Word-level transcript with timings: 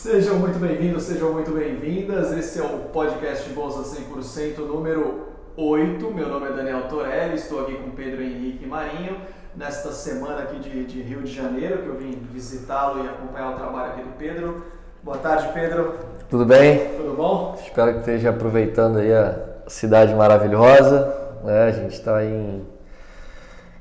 Sejam 0.00 0.36
muito 0.36 0.60
bem-vindos, 0.60 1.02
sejam 1.02 1.32
muito 1.32 1.50
bem-vindas. 1.50 2.30
Esse 2.30 2.60
é 2.60 2.62
o 2.62 2.78
podcast 2.92 3.50
Bolsa 3.50 3.96
100% 4.00 4.58
número 4.58 5.26
8. 5.56 6.14
Meu 6.14 6.28
nome 6.28 6.46
é 6.46 6.52
Daniel 6.52 6.82
Torelli, 6.82 7.34
estou 7.34 7.62
aqui 7.62 7.74
com 7.74 7.90
Pedro 7.90 8.22
Henrique 8.22 8.64
Marinho. 8.64 9.16
Nesta 9.56 9.90
semana 9.90 10.44
aqui 10.44 10.60
de, 10.60 10.84
de 10.84 11.02
Rio 11.02 11.22
de 11.22 11.34
Janeiro, 11.34 11.82
que 11.82 11.88
eu 11.88 11.96
vim 11.96 12.12
visitá-lo 12.32 13.04
e 13.04 13.08
acompanhar 13.08 13.50
o 13.50 13.56
trabalho 13.56 13.94
aqui 13.94 14.02
do 14.02 14.16
Pedro. 14.16 14.66
Boa 15.02 15.18
tarde, 15.18 15.48
Pedro. 15.52 15.98
Tudo 16.30 16.46
bem? 16.46 16.94
Tudo 16.96 17.16
bom? 17.16 17.58
Espero 17.60 17.94
que 17.94 17.98
esteja 17.98 18.30
aproveitando 18.30 18.98
aí 18.98 19.12
a 19.12 19.34
cidade 19.66 20.14
maravilhosa. 20.14 21.12
Né? 21.42 21.64
A 21.64 21.72
gente 21.72 21.94
está 21.94 22.24
em 22.24 22.64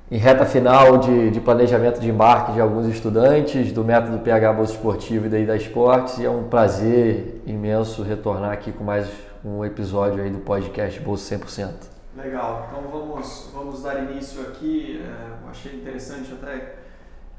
em 0.10 0.18
reta 0.18 0.46
final 0.46 0.98
de, 1.00 1.32
de, 1.32 1.42
planejamento 1.42 2.00
de 2.00 2.10
embarque 2.10 2.54
de 2.54 2.62
alguns 2.62 2.88
estudantes 2.88 3.74
do 3.74 3.84
método 3.84 4.20
PH 4.20 4.54
Bolsa 4.54 4.72
Esportiva 4.72 5.26
e 5.26 5.30
daí 5.30 5.46
da 5.46 5.58
Esportes 5.58 6.18
e 6.20 6.26
é 6.26 6.30
um 6.30 6.48
prazer 6.48 7.42
imenso 7.46 8.04
retornar 8.04 8.52
aqui 8.52 8.72
com 8.72 8.86
mais 8.86 9.10
um 9.44 9.66
episódio 9.66 10.24
aí 10.24 10.30
do 10.30 10.40
podcast 10.40 10.98
Bolsa 11.02 11.38
100%. 11.38 11.72
Legal, 12.16 12.68
então 12.70 12.90
vamos, 12.90 13.50
vamos 13.54 13.84
dar 13.84 14.02
início 14.10 14.42
aqui, 14.44 15.04
é, 15.06 15.50
achei 15.50 15.76
interessante 15.76 16.32
até, 16.32 16.76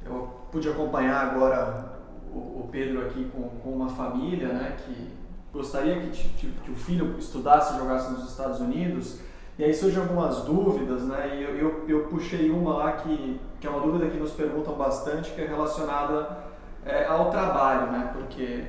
eu 0.04 0.28
pude 0.52 0.68
acompanhar 0.68 1.24
agora 1.24 1.96
o, 2.30 2.36
o 2.36 2.68
Pedro 2.70 3.00
aqui 3.06 3.30
com, 3.34 3.48
com, 3.48 3.70
uma 3.70 3.88
família 3.88 4.48
né, 4.48 4.76
que 4.84 5.08
gostaria 5.50 5.98
que, 6.00 6.28
que 6.48 6.70
o 6.70 6.76
filho 6.76 7.16
estudasse 7.18 7.74
e 7.74 7.78
jogasse 7.78 8.12
nos 8.12 8.28
Estados 8.28 8.60
Unidos, 8.60 9.20
e 9.58 9.64
aí 9.64 9.74
surgem 9.74 10.00
algumas 10.00 10.42
dúvidas, 10.42 11.02
né? 11.02 11.36
E 11.36 11.42
eu, 11.42 11.56
eu, 11.56 11.84
eu, 11.88 12.04
puxei 12.04 12.48
uma 12.48 12.74
lá 12.74 12.92
que, 12.92 13.40
que 13.60 13.66
é 13.66 13.70
uma 13.70 13.80
dúvida 13.80 14.06
que 14.06 14.16
nos 14.16 14.30
perguntam 14.30 14.74
bastante, 14.74 15.32
que 15.32 15.40
é 15.40 15.46
relacionada 15.46 16.38
é, 16.86 17.04
ao 17.06 17.28
trabalho, 17.28 17.90
né? 17.90 18.12
Porque 18.14 18.64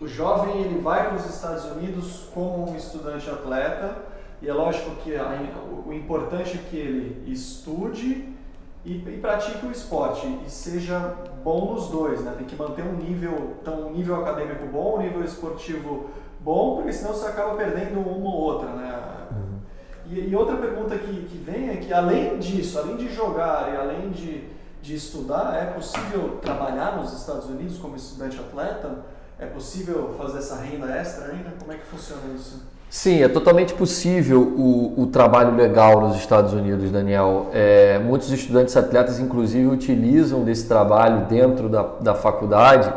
o 0.00 0.06
jovem 0.06 0.62
ele 0.62 0.80
vai 0.80 1.08
para 1.08 1.16
os 1.16 1.26
Estados 1.26 1.64
Unidos 1.64 2.28
como 2.32 2.70
um 2.70 2.76
estudante 2.76 3.28
atleta 3.28 3.96
e 4.40 4.48
é 4.48 4.52
lógico 4.52 4.92
que 5.02 5.16
a, 5.16 5.36
o, 5.86 5.92
importante 5.92 6.56
é 6.58 6.70
que 6.70 6.76
ele 6.76 7.30
estude 7.30 8.32
e, 8.84 8.92
e, 8.92 9.18
pratique 9.20 9.66
o 9.66 9.70
esporte 9.70 10.26
e 10.46 10.48
seja 10.48 11.16
bom 11.42 11.74
nos 11.74 11.88
dois, 11.88 12.22
né? 12.22 12.34
Tem 12.38 12.46
que 12.46 12.54
manter 12.56 12.82
um 12.82 12.94
nível, 12.94 13.56
então, 13.60 13.88
um 13.88 13.90
nível 13.90 14.14
acadêmico 14.14 14.64
bom, 14.66 14.96
um 14.96 15.02
nível 15.02 15.24
esportivo 15.24 16.08
bom, 16.40 16.76
porque 16.76 16.92
senão 16.92 17.12
você 17.12 17.26
acaba 17.26 17.56
perdendo 17.56 17.98
uma 17.98 18.30
ou 18.30 18.40
outra, 18.40 18.70
né? 18.70 18.99
E, 20.10 20.28
e, 20.30 20.34
outra 20.34 20.56
pergunta 20.56 20.98
que, 20.98 21.22
que 21.24 21.38
vem 21.38 21.70
é 21.70 21.76
que, 21.76 21.92
além 21.92 22.36
disso, 22.38 22.78
além 22.78 22.96
de 22.96 23.14
jogar 23.14 23.70
e 23.72 23.76
além 23.76 24.10
de, 24.10 24.42
de 24.82 24.94
estudar, 24.96 25.56
é 25.56 25.66
possível 25.66 26.38
trabalhar 26.42 26.96
nos 26.96 27.12
Estados 27.12 27.46
Unidos 27.46 27.78
como 27.78 27.94
estudante 27.94 28.36
atleta? 28.38 28.90
É 29.38 29.46
possível 29.46 30.14
fazer 30.18 30.38
essa 30.38 30.56
renda 30.56 30.90
extra 30.90 31.26
ainda? 31.26 31.52
Como 31.58 31.72
é 31.72 31.76
que 31.76 31.86
funciona 31.86 32.22
isso? 32.34 32.60
Sim, 32.90 33.22
é 33.22 33.28
totalmente 33.28 33.72
possível 33.72 34.42
o, 34.42 35.02
o 35.02 35.06
trabalho 35.06 35.54
legal 35.54 36.00
nos 36.00 36.16
Estados 36.16 36.52
Unidos, 36.52 36.90
Daniel. 36.90 37.46
É, 37.52 38.00
muitos 38.00 38.32
estudantes 38.32 38.76
atletas, 38.76 39.20
inclusive, 39.20 39.68
utilizam 39.68 40.42
desse 40.42 40.66
trabalho 40.66 41.26
dentro 41.26 41.68
da, 41.68 41.84
da 42.00 42.14
faculdade 42.16 42.92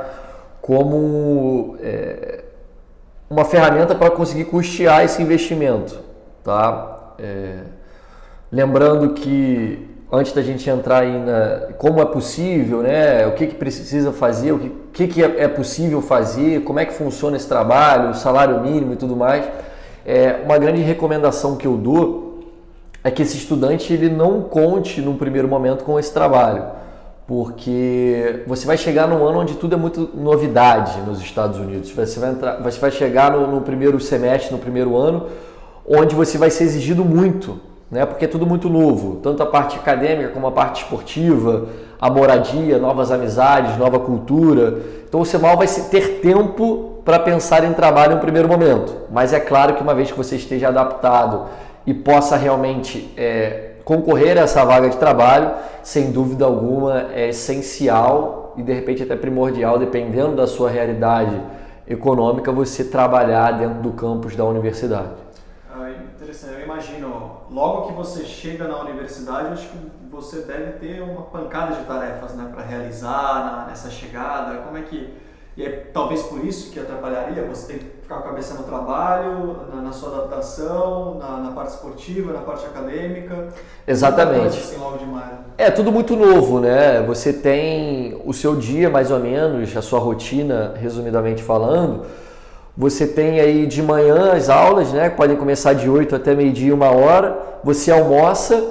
como 0.60 1.78
é, 1.80 2.44
uma 3.30 3.46
ferramenta 3.46 3.94
para 3.94 4.10
conseguir 4.10 4.46
custear 4.46 5.04
esse 5.04 5.22
investimento. 5.22 6.00
Tá? 6.44 7.03
É, 7.20 7.60
lembrando 8.52 9.14
que 9.14 9.88
antes 10.12 10.32
da 10.32 10.44
gente 10.44 10.70
entrar 10.70 11.02
aí 11.02 11.18
na 11.18 11.74
como 11.78 12.00
é 12.00 12.06
possível, 12.06 12.84
né? 12.84 13.26
O 13.26 13.32
que, 13.32 13.48
que 13.48 13.56
precisa 13.56 14.12
fazer, 14.12 14.52
o 14.52 14.60
que, 14.94 15.08
que, 15.08 15.24
é, 15.24 15.44
é 15.44 15.48
possível 15.48 16.02
fazer, 16.02 16.64
como 16.64 16.80
é 16.80 16.86
que 16.86 16.94
funciona 16.94 17.36
esse 17.36 17.48
trabalho, 17.48 18.12
o 18.12 18.14
salário 18.14 18.62
mínimo 18.62 18.94
e 18.94 18.96
tudo 18.96 19.16
mais. 19.16 19.44
É, 20.06 20.42
uma 20.46 20.58
grande 20.58 20.82
recomendação 20.82 21.56
que 21.56 21.66
eu 21.66 21.78
dou 21.78 22.44
é 23.04 23.10
que 23.10 23.22
esse 23.22 23.38
estudante 23.38 23.92
ele 23.92 24.08
não 24.08 24.42
conte 24.42 25.02
no 25.02 25.16
primeiro 25.16 25.48
momento 25.48 25.84
com 25.84 26.00
esse 26.00 26.14
trabalho, 26.14 26.64
porque 27.26 28.44
você 28.46 28.68
vai 28.68 28.78
chegar 28.78 29.08
num 29.08 29.26
ano 29.26 29.40
onde 29.40 29.56
tudo 29.56 29.74
é 29.74 29.78
muito 29.78 30.12
novidade 30.14 31.02
nos 31.02 31.20
Estados 31.22 31.58
Unidos. 31.58 31.90
Você 31.92 32.20
vai, 32.20 32.30
entrar, 32.30 32.62
você 32.62 32.80
vai 32.80 32.92
chegar 32.92 33.32
no, 33.32 33.48
no 33.48 33.62
primeiro 33.62 34.00
semestre, 34.00 34.54
no 34.54 34.60
primeiro 34.60 34.96
ano, 34.96 35.28
onde 35.88 36.16
você 36.16 36.38
vai 36.38 36.50
ser 36.50 36.64
exigido 36.64 37.04
muito, 37.04 37.60
né? 37.92 38.06
porque 38.06 38.26
é 38.26 38.28
tudo 38.28 38.46
muito 38.46 38.70
novo, 38.70 39.18
tanto 39.18 39.44
a 39.44 39.46
parte 39.46 39.78
acadêmica 39.78 40.30
como 40.30 40.48
a 40.48 40.52
parte 40.52 40.84
esportiva, 40.84 41.68
a 42.00 42.10
moradia, 42.10 42.78
novas 42.80 43.12
amizades, 43.12 43.78
nova 43.78 44.00
cultura. 44.00 44.80
Então 45.08 45.24
você 45.24 45.38
mal 45.38 45.58
vai 45.58 45.68
ter 45.68 46.20
tempo 46.22 47.02
para 47.06 47.20
pensar 47.20 47.64
em 47.64 47.74
trabalho 47.74 48.16
no 48.16 48.22
primeiro 48.22 48.48
momento. 48.48 48.94
Mas 49.12 49.34
é 49.34 49.40
claro 49.40 49.76
que 49.76 49.84
uma 49.84 49.94
vez 49.94 50.12
que 50.12 50.18
você 50.18 50.36
esteja 50.36 50.70
adaptado 50.70 51.48
e 51.86 51.94
possa 51.94 52.38
realmente 52.38 53.14
é, 53.18 53.72
concorrer 53.84 54.38
a 54.38 54.42
essa 54.42 54.64
vaga 54.64 54.90
de 54.90 54.98
trabalho, 54.98 55.52
sem 55.82 56.12
dúvida 56.12 56.46
alguma 56.46 57.08
é 57.14 57.30
essencial 57.30 58.54
e 58.58 58.64
de 58.64 58.72
repente 58.72 59.04
até 59.04 59.16
primordial, 59.16 59.78
dependendo 59.78 60.36
da 60.36 60.48
sua 60.48 60.70
realidade 60.70 61.38
econômica, 61.86 62.52
você 62.52 62.86
trabalhar 62.86 63.52
dentro 63.52 63.82
do 63.82 63.92
campus 63.92 64.36
da 64.36 64.46
universidade 64.46 65.24
interessante. 66.44 66.60
Eu 66.60 66.62
imagino, 66.64 67.32
logo 67.50 67.88
que 67.88 67.94
você 67.94 68.24
chega 68.24 68.68
na 68.68 68.80
universidade, 68.82 69.54
acho 69.54 69.70
que 69.70 69.78
você 70.12 70.42
deve 70.42 70.74
ter 70.74 71.02
uma 71.02 71.24
pancada 71.24 71.76
de 71.76 71.84
tarefas 71.86 72.34
né, 72.34 72.50
para 72.54 72.64
realizar 72.64 73.46
na, 73.46 73.66
nessa 73.68 73.90
chegada. 73.90 74.58
Como 74.58 74.78
é 74.78 74.82
que. 74.82 75.14
E 75.56 75.64
é 75.64 75.70
talvez 75.94 76.24
por 76.24 76.44
isso 76.44 76.72
que 76.72 76.80
atrapalharia, 76.80 77.46
você 77.46 77.74
tem 77.74 77.78
que 77.78 77.86
ficar 78.02 78.16
com 78.16 78.22
a 78.22 78.28
cabeça 78.30 78.56
no 78.56 78.64
trabalho, 78.64 79.68
na, 79.72 79.82
na 79.84 79.92
sua 79.92 80.10
adaptação, 80.10 81.20
na, 81.20 81.38
na, 81.38 81.52
parte 81.52 81.74
esportiva, 81.74 82.34
na 82.34 82.40
parte 82.40 82.66
acadêmica. 82.66 83.50
Exatamente. 83.86 84.58
Assim, 84.58 84.78
logo 84.80 84.98
de 84.98 85.06
É 85.56 85.70
tudo 85.70 85.92
muito 85.92 86.16
novo, 86.16 86.60
né? 86.60 87.04
Você 87.04 87.32
tem 87.32 88.20
o 88.26 88.34
seu 88.34 88.56
dia, 88.56 88.90
mais 88.90 89.12
ou 89.12 89.20
menos, 89.20 89.78
a 89.78 89.82
sua 89.84 90.00
rotina, 90.00 90.74
resumidamente 90.76 91.44
falando 91.44 92.04
você 92.76 93.06
tem 93.06 93.40
aí 93.40 93.68
de 93.68 93.84
manhã 93.84 94.32
as 94.34 94.50
aulas, 94.50 94.92
né? 94.92 95.08
Podem 95.10 95.38
começar 95.38 95.74
de 95.74 95.88
8 95.88 96.16
até 96.16 96.34
meio-dia, 96.34 96.74
uma 96.74 96.90
hora. 96.90 97.38
Você 97.64 97.92
almoça, 97.92 98.64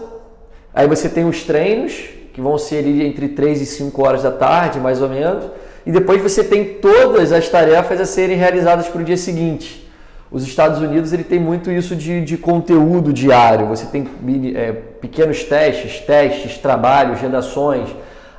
aí 0.74 0.88
você 0.88 1.08
tem 1.08 1.24
os 1.24 1.44
treinos, 1.44 2.10
que 2.32 2.40
vão 2.40 2.58
ser 2.58 2.78
ali 2.78 3.06
entre 3.06 3.28
3 3.28 3.62
e 3.62 3.66
5 3.66 4.02
horas 4.04 4.24
da 4.24 4.32
tarde, 4.32 4.80
mais 4.80 5.00
ou 5.00 5.08
menos. 5.08 5.44
E 5.86 5.92
depois 5.92 6.20
você 6.20 6.42
tem 6.42 6.64
todas 6.74 7.30
as 7.30 7.48
tarefas 7.48 8.00
a 8.00 8.04
serem 8.04 8.36
realizadas 8.36 8.88
para 8.88 9.00
o 9.00 9.04
dia 9.04 9.16
seguinte. 9.16 9.88
Os 10.32 10.42
Estados 10.44 10.80
Unidos 10.80 11.12
ele 11.12 11.24
tem 11.24 11.38
muito 11.38 11.70
isso 11.70 11.94
de, 11.94 12.24
de 12.24 12.36
conteúdo 12.36 13.12
diário. 13.12 13.68
Você 13.68 13.86
tem 13.86 14.08
é, 14.56 14.72
pequenos 14.72 15.44
testes, 15.44 16.00
testes, 16.00 16.58
trabalhos, 16.58 17.20
redações, 17.20 17.88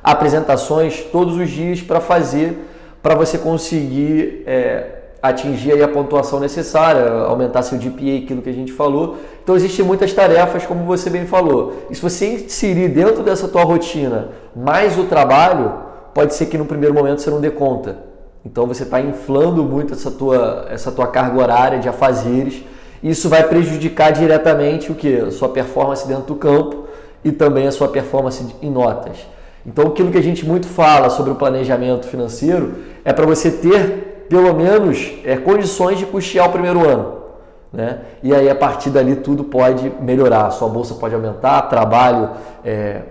apresentações 0.02 1.00
todos 1.10 1.36
os 1.36 1.48
dias 1.48 1.80
para 1.80 2.00
fazer, 2.00 2.58
para 3.02 3.14
você 3.14 3.38
conseguir 3.38 4.42
é, 4.46 5.03
atingir 5.24 5.82
a 5.82 5.88
pontuação 5.88 6.38
necessária, 6.38 7.10
aumentar 7.10 7.62
seu 7.62 7.78
GPA, 7.78 8.22
aquilo 8.22 8.42
que 8.42 8.50
a 8.50 8.52
gente 8.52 8.70
falou. 8.70 9.16
Então 9.42 9.56
existem 9.56 9.82
muitas 9.82 10.12
tarefas, 10.12 10.66
como 10.66 10.84
você 10.84 11.08
bem 11.08 11.26
falou. 11.26 11.86
E 11.88 11.94
se 11.94 12.02
você 12.02 12.34
inserir 12.34 12.88
dentro 12.88 13.22
dessa 13.22 13.48
tua 13.48 13.64
rotina 13.64 14.28
mais 14.54 14.98
o 14.98 15.04
trabalho, 15.04 15.72
pode 16.12 16.34
ser 16.34 16.44
que 16.46 16.58
no 16.58 16.66
primeiro 16.66 16.94
momento 16.94 17.22
você 17.22 17.30
não 17.30 17.40
dê 17.40 17.50
conta. 17.50 17.96
Então 18.44 18.66
você 18.66 18.82
está 18.82 19.00
inflando 19.00 19.64
muito 19.64 19.94
essa 19.94 20.10
tua, 20.10 20.66
essa 20.68 20.92
tua 20.92 21.06
carga 21.06 21.40
horária 21.40 21.78
de 21.78 21.88
afazeres. 21.88 22.62
Isso 23.02 23.26
vai 23.30 23.44
prejudicar 23.44 24.12
diretamente 24.12 24.92
o 24.92 24.94
que? 24.94 25.30
Sua 25.30 25.48
performance 25.48 26.06
dentro 26.06 26.24
do 26.24 26.34
campo 26.34 26.84
e 27.24 27.32
também 27.32 27.66
a 27.66 27.72
sua 27.72 27.88
performance 27.88 28.44
em 28.60 28.70
notas. 28.70 29.26
Então 29.64 29.86
aquilo 29.86 30.10
que 30.10 30.18
a 30.18 30.22
gente 30.22 30.44
muito 30.44 30.66
fala 30.66 31.08
sobre 31.08 31.32
o 31.32 31.34
planejamento 31.34 32.06
financeiro 32.08 32.74
é 33.02 33.10
para 33.14 33.24
você 33.24 33.50
ter 33.50 34.13
pelo 34.28 34.54
menos 34.54 35.12
é, 35.24 35.36
condições 35.36 35.98
de 35.98 36.06
custear 36.06 36.48
o 36.48 36.52
primeiro 36.52 36.88
ano. 36.88 37.24
Né? 37.72 37.98
E 38.22 38.34
aí 38.34 38.48
a 38.48 38.54
partir 38.54 38.90
dali 38.90 39.16
tudo 39.16 39.44
pode 39.44 39.90
melhorar. 40.00 40.50
Sua 40.50 40.68
bolsa 40.68 40.94
pode 40.94 41.14
aumentar, 41.14 41.62
trabalho 41.62 42.30
é, 42.64 43.02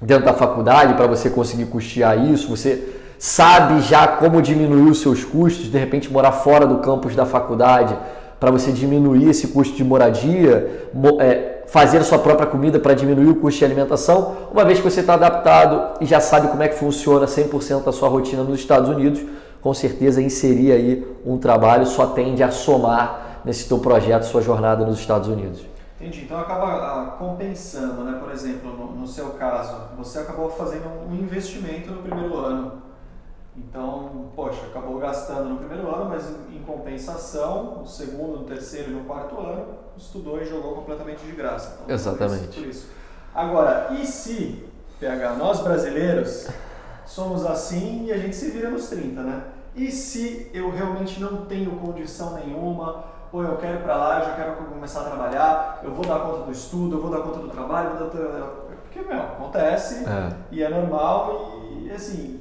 dentro 0.00 0.24
da 0.24 0.32
faculdade 0.32 0.94
para 0.94 1.06
você 1.06 1.28
conseguir 1.28 1.66
custear 1.66 2.18
isso. 2.18 2.48
Você 2.48 2.96
sabe 3.18 3.80
já 3.80 4.06
como 4.06 4.42
diminuir 4.42 4.90
os 4.90 5.00
seus 5.00 5.24
custos, 5.24 5.70
de 5.70 5.78
repente 5.78 6.12
morar 6.12 6.32
fora 6.32 6.66
do 6.66 6.78
campus 6.78 7.14
da 7.14 7.26
faculdade 7.26 7.96
para 8.38 8.50
você 8.50 8.70
diminuir 8.70 9.30
esse 9.30 9.48
custo 9.48 9.74
de 9.74 9.82
moradia, 9.82 10.90
é, 11.20 11.62
fazer 11.66 11.98
a 11.98 12.04
sua 12.04 12.18
própria 12.18 12.46
comida 12.46 12.78
para 12.78 12.94
diminuir 12.94 13.28
o 13.28 13.36
custo 13.36 13.58
de 13.60 13.64
alimentação, 13.64 14.36
uma 14.52 14.64
vez 14.64 14.78
que 14.78 14.84
você 14.84 15.00
está 15.00 15.14
adaptado 15.14 15.98
e 16.00 16.06
já 16.06 16.20
sabe 16.20 16.48
como 16.48 16.62
é 16.62 16.68
que 16.68 16.78
funciona 16.78 17.26
100% 17.26 17.84
da 17.84 17.92
sua 17.92 18.08
rotina 18.08 18.42
nos 18.42 18.60
Estados 18.60 18.88
Unidos, 18.90 19.20
com 19.60 19.74
certeza 19.74 20.22
inserir 20.22 20.72
aí 20.72 21.16
um 21.24 21.38
trabalho 21.38 21.86
só 21.86 22.06
tende 22.08 22.42
a 22.42 22.50
somar 22.50 23.40
nesse 23.44 23.68
teu 23.68 23.78
projeto, 23.78 24.24
sua 24.24 24.42
jornada 24.42 24.84
nos 24.84 24.98
Estados 24.98 25.28
Unidos. 25.28 25.64
Entendi. 26.00 26.24
Então 26.24 26.38
acaba 26.38 26.66
ah, 26.66 27.06
compensando, 27.18 28.02
né? 28.04 28.18
Por 28.20 28.30
exemplo, 28.30 28.70
no, 28.70 28.92
no, 28.92 29.06
seu 29.06 29.30
caso, 29.30 29.74
você 29.96 30.18
acabou 30.18 30.50
fazendo 30.50 30.86
um 31.08 31.14
investimento 31.14 31.90
no 31.90 32.02
primeiro 32.02 32.36
ano. 32.36 32.82
Então, 33.56 34.26
poxa, 34.36 34.66
acabou 34.66 34.98
gastando 34.98 35.48
no 35.48 35.56
primeiro 35.56 35.88
ano, 35.94 36.10
mas 36.10 36.28
em 36.54 36.58
compensação, 36.66 37.78
no 37.78 37.86
segundo, 37.86 38.40
no 38.40 38.44
terceiro 38.44 38.90
e 38.90 38.94
no 38.94 39.04
quarto 39.04 39.38
ano, 39.40 39.64
estudou 39.96 40.42
e 40.42 40.44
jogou 40.44 40.74
completamente 40.74 41.24
de 41.24 41.32
graça. 41.32 41.78
Então, 41.82 41.94
Exatamente. 41.94 42.60
Por 42.60 42.66
isso, 42.66 42.88
Agora, 43.36 43.88
e 43.90 44.06
se, 44.06 44.64
PH, 44.98 45.34
nós 45.34 45.60
brasileiros 45.60 46.48
somos 47.06 47.46
assim 47.46 48.06
e 48.06 48.12
a 48.12 48.18
gente 48.18 48.36
se 48.36 48.50
vira 48.50 48.68
nos 48.68 48.88
30, 48.88 49.22
né? 49.22 49.42
E 49.74 49.90
se 49.90 50.50
eu 50.52 50.70
realmente 50.70 51.20
não 51.20 51.44
tenho 51.46 51.70
condição 51.72 52.34
nenhuma, 52.34 53.04
pô, 53.30 53.42
eu 53.42 53.56
quero 53.56 53.76
ir 53.76 53.82
para 53.82 53.96
lá, 53.96 54.18
eu 54.18 54.24
já 54.26 54.32
quero 54.32 54.52
começar 54.56 55.00
a 55.00 55.04
trabalhar, 55.04 55.80
eu 55.84 55.92
vou 55.92 56.04
dar 56.04 56.20
conta 56.20 56.44
do 56.44 56.52
estudo, 56.52 56.96
eu 56.96 57.02
vou 57.02 57.10
dar 57.10 57.20
conta 57.20 57.40
do 57.40 57.48
trabalho, 57.48 57.90
vou 57.90 58.08
dar 58.08 58.66
porque, 58.96 59.00
meu, 59.06 59.20
acontece 59.20 60.04
é. 60.06 60.32
e 60.50 60.62
é 60.62 60.68
normal 60.68 61.60
e, 61.82 61.90
assim... 61.90 62.40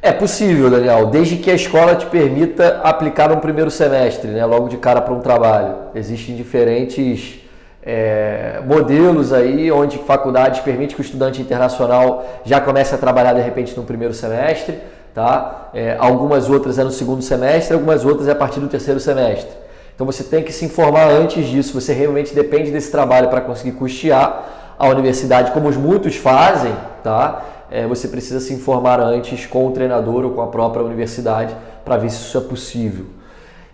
É 0.00 0.10
possível, 0.10 0.68
Daniel, 0.68 1.06
desde 1.06 1.36
que 1.36 1.50
a 1.50 1.54
escola 1.54 1.94
te 1.94 2.06
permita 2.06 2.80
aplicar 2.82 3.30
um 3.30 3.38
primeiro 3.38 3.70
semestre, 3.70 4.30
né, 4.30 4.44
logo 4.44 4.68
de 4.68 4.78
cara 4.78 5.00
para 5.00 5.12
um 5.12 5.20
trabalho. 5.20 5.76
Existem 5.94 6.34
diferentes 6.34 7.41
é, 7.82 8.60
modelos 8.64 9.32
aí 9.32 9.70
onde 9.72 9.98
faculdades 9.98 10.60
permite 10.60 10.94
que 10.94 11.00
o 11.00 11.04
estudante 11.04 11.42
internacional 11.42 12.24
já 12.44 12.60
comece 12.60 12.94
a 12.94 12.98
trabalhar 12.98 13.32
de 13.32 13.40
repente 13.40 13.76
no 13.76 13.82
primeiro 13.82 14.14
semestre, 14.14 14.78
tá? 15.12 15.70
É, 15.74 15.96
algumas 15.98 16.48
outras 16.48 16.78
é 16.78 16.84
no 16.84 16.92
segundo 16.92 17.22
semestre, 17.22 17.74
algumas 17.74 18.04
outras 18.04 18.28
é 18.28 18.32
a 18.32 18.36
partir 18.36 18.60
do 18.60 18.68
terceiro 18.68 19.00
semestre. 19.00 19.50
Então 19.94 20.06
você 20.06 20.24
tem 20.24 20.42
que 20.42 20.52
se 20.52 20.64
informar 20.64 21.08
antes 21.08 21.46
disso. 21.46 21.78
Você 21.78 21.92
realmente 21.92 22.34
depende 22.34 22.70
desse 22.70 22.90
trabalho 22.90 23.28
para 23.28 23.40
conseguir 23.40 23.72
custear 23.72 24.74
a 24.78 24.88
universidade, 24.88 25.50
como 25.52 25.70
muitos 25.72 26.16
fazem, 26.16 26.74
tá? 27.02 27.42
É, 27.70 27.86
você 27.86 28.08
precisa 28.08 28.40
se 28.40 28.52
informar 28.52 29.00
antes 29.00 29.46
com 29.46 29.66
o 29.66 29.70
treinador 29.70 30.24
ou 30.24 30.32
com 30.32 30.42
a 30.42 30.46
própria 30.46 30.84
universidade 30.84 31.54
para 31.84 31.96
ver 31.96 32.10
se 32.10 32.16
isso 32.16 32.38
é 32.38 32.40
possível. 32.40 33.06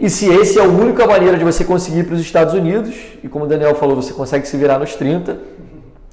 E 0.00 0.09
se 0.09 0.27
esse 0.33 0.59
é 0.59 0.62
a 0.62 0.69
única 0.69 1.06
maneira 1.06 1.37
de 1.37 1.45
você 1.45 1.65
conseguir 1.65 2.05
para 2.05 2.15
os 2.15 2.21
Estados 2.21 2.55
Unidos, 2.55 2.95
e 3.23 3.29
como 3.29 3.45
o 3.45 3.49
Daniel 3.49 3.75
falou, 3.75 3.97
você 3.97 4.12
consegue 4.12 4.47
se 4.47 4.56
virar 4.56 4.79
nos 4.79 4.95
30, 4.95 5.37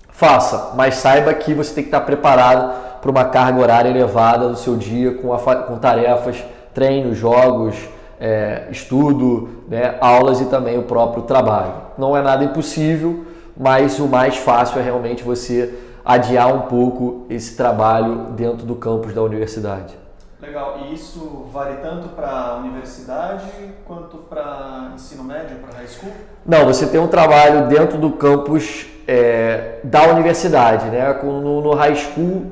faça, 0.09 0.73
mas 0.75 0.95
saiba 0.95 1.33
que 1.33 1.53
você 1.53 1.73
tem 1.73 1.83
que 1.83 1.89
estar 1.89 2.01
preparado 2.01 2.73
para 2.99 3.11
uma 3.11 3.25
carga 3.25 3.61
horária 3.61 3.89
elevada 3.89 4.49
do 4.49 4.55
seu 4.55 4.75
dia 4.75 5.13
com, 5.13 5.31
a, 5.31 5.37
com 5.37 5.77
tarefas, 5.77 6.43
treinos, 6.73 7.15
jogos, 7.15 7.75
é, 8.19 8.67
estudo, 8.71 9.49
né, 9.67 9.95
aulas 10.01 10.41
e 10.41 10.45
também 10.45 10.79
o 10.79 10.83
próprio 10.83 11.23
trabalho. 11.23 11.73
Não 11.95 12.17
é 12.17 12.23
nada 12.23 12.43
impossível, 12.43 13.25
mas 13.55 13.99
o 13.99 14.07
mais 14.07 14.35
fácil 14.37 14.79
é 14.79 14.83
realmente 14.83 15.23
você 15.23 15.75
adiar 16.03 16.53
um 16.53 16.61
pouco 16.61 17.25
esse 17.29 17.55
trabalho 17.55 18.31
dentro 18.31 18.65
do 18.65 18.75
campus 18.75 19.13
da 19.13 19.21
universidade. 19.21 20.04
Legal. 20.41 20.79
E 20.83 20.93
isso 20.93 21.47
vale 21.51 21.77
tanto 21.77 22.09
para 22.09 22.57
universidade 22.57 23.45
quanto 23.85 24.17
para 24.17 24.91
ensino 24.93 25.23
médio, 25.23 25.57
para 25.57 25.77
high 25.77 25.87
school? 25.87 26.11
Não, 26.45 26.65
você 26.65 26.87
tem 26.87 26.99
um 26.99 27.07
trabalho 27.07 27.67
dentro 27.67 27.97
do 27.97 28.11
campus 28.11 28.87
é, 29.07 29.79
da 29.83 30.07
universidade, 30.07 30.87
né? 30.87 31.13
No, 31.23 31.61
no, 31.61 31.73
high 31.73 31.95
school 31.95 32.51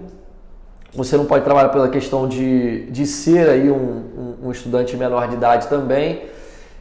você 0.94 1.18
não 1.18 1.26
pode 1.26 1.44
trabalhar 1.44 1.70
pela 1.70 1.90
questão 1.90 2.28
de, 2.28 2.86
de 2.92 3.06
ser 3.08 3.50
aí 3.50 3.72
um, 3.72 3.76
um, 3.76 4.48
um 4.48 4.52
estudante 4.52 4.96
menor 4.96 5.28
de 5.28 5.36
idade 5.36 5.68
também 5.68 6.26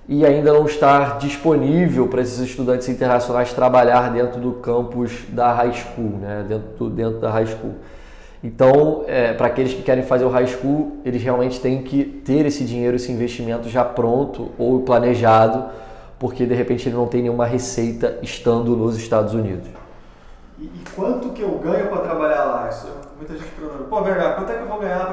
e 0.07 0.27
ainda 0.27 0.53
não 0.53 0.67
estar 0.67 1.19
disponível 1.19 2.07
para 2.09 2.21
esses 2.21 2.39
estudantes 2.39 2.89
internacionais 2.89 3.53
trabalhar 3.53 4.13
dentro 4.13 4.41
do 4.41 4.53
campus 4.55 5.25
da 5.29 5.53
high 5.53 5.73
school, 5.73 6.19
né? 6.21 6.45
Dentro, 6.47 6.91
dentro 6.91 7.19
da 7.19 7.31
high 7.31 7.47
school. 7.47 7.75
Então, 8.45 9.05
é, 9.07 9.33
para 9.33 9.47
aqueles 9.47 9.73
que 9.73 9.83
querem 9.83 10.03
fazer 10.03 10.25
o 10.25 10.29
high 10.29 10.47
school, 10.47 10.97
eles 11.05 11.23
realmente 11.23 11.61
têm 11.61 11.83
que 11.83 12.05
ter 12.05 12.45
esse 12.45 12.65
dinheiro, 12.65 12.97
esse 12.97 13.13
investimento 13.13 13.69
já 13.69 13.85
pronto 13.85 14.51
ou 14.59 14.81
planejado, 14.81 15.67
porque 16.19 16.45
de 16.45 16.55
repente 16.55 16.89
ele 16.89 16.97
não 16.97 17.07
tem 17.07 17.23
nenhuma 17.23 17.47
receita 17.47 18.19
estando 18.21 18.77
nos 18.77 18.97
Estados 18.97 19.33
Unidos. 19.33 19.69
E, 20.59 20.65
e 20.65 20.85
quanto 20.95 21.31
que 21.31 21.43
eu 21.43 21.51
ganho 21.59 21.87
para 21.87 21.99
trabalhar 21.99 22.45
lá? 22.45 22.69
Isso, 22.69 22.89
muita 23.17 23.35
gente 23.35 23.49
pergunta, 23.51 23.85
pô, 23.85 24.03
Verga, 24.03 24.33
quanto 24.33 24.51
é 24.51 24.57
que 24.57 24.63
eu 24.63 24.69
vou 24.69 24.81
ganhar 24.81 25.07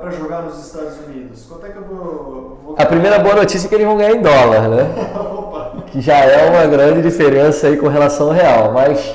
para 0.00 0.10
jogar 0.10 0.42
nos 0.42 0.58
Estados 0.58 0.98
Unidos? 1.06 1.44
Quanto 1.46 1.66
é 1.66 1.68
que 1.68 1.76
eu 1.76 1.84
vou, 1.84 2.58
vou 2.64 2.74
A 2.78 2.86
primeira 2.86 3.18
boa 3.18 3.34
notícia 3.34 3.66
é 3.66 3.68
que 3.68 3.74
eles 3.74 3.86
vão 3.86 3.98
ganhar 3.98 4.16
em 4.16 4.22
dólar, 4.22 4.68
né? 4.68 4.90
que 5.92 6.00
já 6.00 6.16
é 6.18 6.48
uma 6.48 6.66
grande 6.66 7.02
diferença 7.02 7.66
aí 7.66 7.76
com 7.76 7.88
relação 7.88 8.28
ao 8.28 8.32
real. 8.32 8.72
Mas 8.72 9.14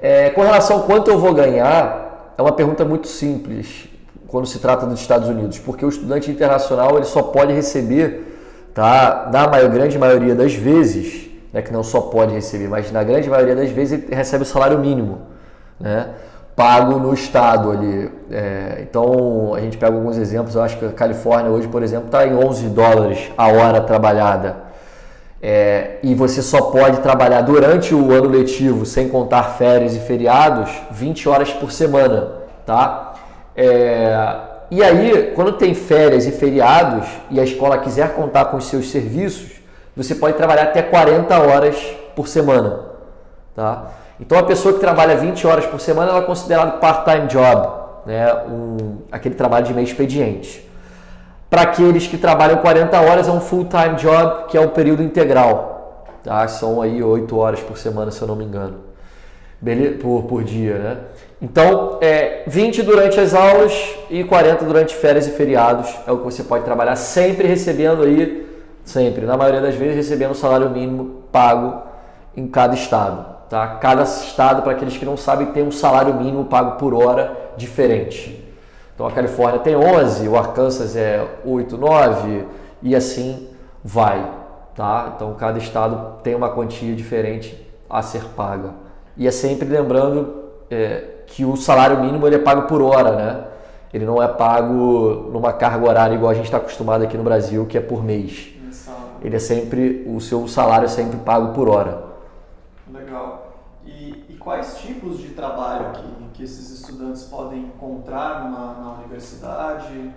é, 0.00 0.30
com 0.30 0.42
relação 0.42 0.80
a 0.80 0.82
quanto 0.82 1.10
eu 1.10 1.18
vou 1.18 1.32
ganhar, 1.32 2.05
é 2.36 2.42
uma 2.42 2.52
pergunta 2.52 2.84
muito 2.84 3.08
simples 3.08 3.88
quando 4.26 4.46
se 4.46 4.58
trata 4.58 4.86
dos 4.86 5.00
Estados 5.00 5.28
Unidos, 5.28 5.58
porque 5.58 5.84
o 5.84 5.88
estudante 5.88 6.30
internacional 6.30 6.96
ele 6.96 7.06
só 7.06 7.22
pode 7.22 7.52
receber, 7.52 8.70
tá, 8.74 9.30
na 9.32 9.48
maior, 9.48 9.70
grande 9.70 9.98
maioria 9.98 10.34
das 10.34 10.54
vezes, 10.54 11.30
né, 11.52 11.62
que 11.62 11.72
não 11.72 11.82
só 11.82 12.00
pode 12.00 12.34
receber, 12.34 12.68
mas 12.68 12.90
na 12.92 13.02
grande 13.02 13.30
maioria 13.30 13.54
das 13.54 13.70
vezes 13.70 14.02
ele 14.02 14.14
recebe 14.14 14.42
o 14.42 14.46
salário 14.46 14.78
mínimo, 14.78 15.22
né, 15.80 16.08
pago 16.54 16.98
no 16.98 17.14
estado 17.14 17.70
ali. 17.70 18.10
É, 18.30 18.78
então 18.80 19.54
a 19.54 19.60
gente 19.60 19.78
pega 19.78 19.94
alguns 19.94 20.18
exemplos, 20.18 20.54
eu 20.54 20.62
acho 20.62 20.78
que 20.78 20.84
a 20.84 20.92
Califórnia 20.92 21.50
hoje, 21.50 21.68
por 21.68 21.82
exemplo, 21.82 22.06
está 22.06 22.26
em 22.26 22.34
11 22.34 22.68
dólares 22.68 23.30
a 23.38 23.48
hora 23.48 23.80
trabalhada. 23.80 24.65
É, 25.48 25.98
e 26.02 26.12
você 26.12 26.42
só 26.42 26.60
pode 26.60 26.98
trabalhar 27.02 27.40
durante 27.42 27.94
o 27.94 28.10
ano 28.10 28.28
letivo, 28.28 28.84
sem 28.84 29.08
contar 29.08 29.44
férias 29.56 29.94
e 29.94 30.00
feriados, 30.00 30.68
20 30.90 31.28
horas 31.28 31.52
por 31.52 31.70
semana, 31.70 32.32
tá? 32.66 33.14
É, 33.54 34.38
e 34.72 34.82
aí, 34.82 35.30
quando 35.36 35.52
tem 35.52 35.72
férias 35.72 36.26
e 36.26 36.32
feriados 36.32 37.06
e 37.30 37.38
a 37.38 37.44
escola 37.44 37.78
quiser 37.78 38.12
contar 38.14 38.46
com 38.46 38.56
os 38.56 38.64
seus 38.64 38.90
serviços, 38.90 39.60
você 39.94 40.16
pode 40.16 40.36
trabalhar 40.36 40.64
até 40.64 40.82
40 40.82 41.38
horas 41.38 41.76
por 42.16 42.26
semana, 42.26 42.80
tá? 43.54 43.92
Então, 44.18 44.36
a 44.36 44.42
pessoa 44.42 44.74
que 44.74 44.80
trabalha 44.80 45.16
20 45.16 45.46
horas 45.46 45.64
por 45.64 45.80
semana, 45.80 46.10
ela 46.10 46.22
é 46.22 46.26
considerada 46.26 46.72
part-time 46.72 47.28
job, 47.28 47.68
né? 48.04 48.34
Um, 48.50 48.98
aquele 49.12 49.36
trabalho 49.36 49.64
de 49.64 49.72
meio 49.72 49.84
expediente. 49.84 50.68
Para 51.48 51.62
aqueles 51.62 52.06
que 52.06 52.18
trabalham 52.18 52.58
40 52.58 53.00
horas, 53.00 53.28
é 53.28 53.30
um 53.30 53.40
full-time 53.40 53.94
job, 53.96 54.48
que 54.48 54.56
é 54.56 54.60
o 54.60 54.70
período 54.70 55.02
integral. 55.02 56.04
Tá? 56.22 56.46
São 56.48 56.82
aí 56.82 57.02
8 57.02 57.36
horas 57.36 57.60
por 57.60 57.78
semana, 57.78 58.10
se 58.10 58.20
eu 58.20 58.26
não 58.26 58.34
me 58.34 58.44
engano. 58.44 58.80
Por, 60.02 60.24
por 60.24 60.44
dia, 60.44 60.74
né? 60.74 60.96
Então, 61.40 61.98
é 62.00 62.42
20 62.46 62.82
durante 62.82 63.18
as 63.18 63.34
aulas 63.34 63.72
e 64.10 64.24
40 64.24 64.64
durante 64.64 64.94
férias 64.94 65.26
e 65.26 65.30
feriados 65.30 65.94
é 66.06 66.12
o 66.12 66.18
que 66.18 66.24
você 66.24 66.42
pode 66.42 66.64
trabalhar, 66.64 66.96
sempre 66.96 67.46
recebendo 67.46 68.02
aí, 68.02 68.46
sempre, 68.84 69.26
na 69.26 69.36
maioria 69.36 69.60
das 69.60 69.74
vezes, 69.74 69.96
recebendo 69.96 70.32
o 70.32 70.34
salário 70.34 70.70
mínimo 70.70 71.22
pago 71.32 71.82
em 72.36 72.46
cada 72.46 72.74
estado. 72.74 73.36
Tá? 73.48 73.66
Cada 73.76 74.02
estado, 74.02 74.62
para 74.62 74.72
aqueles 74.72 74.96
que 74.96 75.04
não 75.04 75.16
sabem, 75.16 75.48
tem 75.48 75.62
um 75.62 75.70
salário 75.70 76.14
mínimo 76.14 76.46
pago 76.46 76.72
por 76.78 76.94
hora 76.94 77.36
diferente. 77.56 78.45
Então 78.96 79.06
a 79.06 79.12
Califórnia 79.12 79.60
tem 79.60 79.76
11, 79.76 80.26
o 80.26 80.36
Arkansas 80.38 80.96
é 80.96 81.22
8, 81.44 81.76
9 81.76 82.46
e 82.82 82.96
assim 82.96 83.46
vai. 83.84 84.26
Tá? 84.74 85.12
Então 85.14 85.34
cada 85.34 85.58
estado 85.58 86.22
tem 86.22 86.34
uma 86.34 86.48
quantia 86.48 86.96
diferente 86.96 87.62
a 87.90 88.00
ser 88.00 88.24
paga. 88.34 88.70
E 89.14 89.28
é 89.28 89.30
sempre 89.30 89.68
lembrando 89.68 90.44
é, 90.70 91.04
que 91.26 91.44
o 91.44 91.56
salário 91.56 92.00
mínimo 92.00 92.26
ele 92.26 92.36
é 92.36 92.38
pago 92.38 92.62
por 92.62 92.80
hora, 92.80 93.12
né? 93.12 93.44
Ele 93.92 94.06
não 94.06 94.22
é 94.22 94.28
pago 94.28 95.30
numa 95.30 95.52
carga 95.52 95.86
horária 95.86 96.14
igual 96.14 96.30
a 96.30 96.34
gente 96.34 96.46
está 96.46 96.56
acostumado 96.56 97.04
aqui 97.04 97.18
no 97.18 97.22
Brasil, 97.22 97.66
que 97.66 97.76
é 97.76 97.80
por 97.82 98.02
mês. 98.02 98.48
Ele 99.22 99.36
é 99.36 99.38
sempre, 99.38 100.04
o 100.06 100.20
seu 100.20 100.48
salário 100.48 100.86
é 100.86 100.88
sempre 100.88 101.18
pago 101.18 101.52
por 101.52 101.68
hora. 101.68 102.02
Legal. 102.90 103.52
E, 103.84 104.24
e 104.30 104.36
quais 104.38 104.78
tipos 104.78 105.18
de 105.18 105.28
trabalho 105.28 105.92
que, 105.92 106.25
que 106.36 106.44
esses 106.44 106.70
estudantes 106.70 107.22
podem 107.22 107.60
encontrar 107.60 108.44
numa, 108.44 108.74
na 108.74 108.98
universidade, 108.98 110.10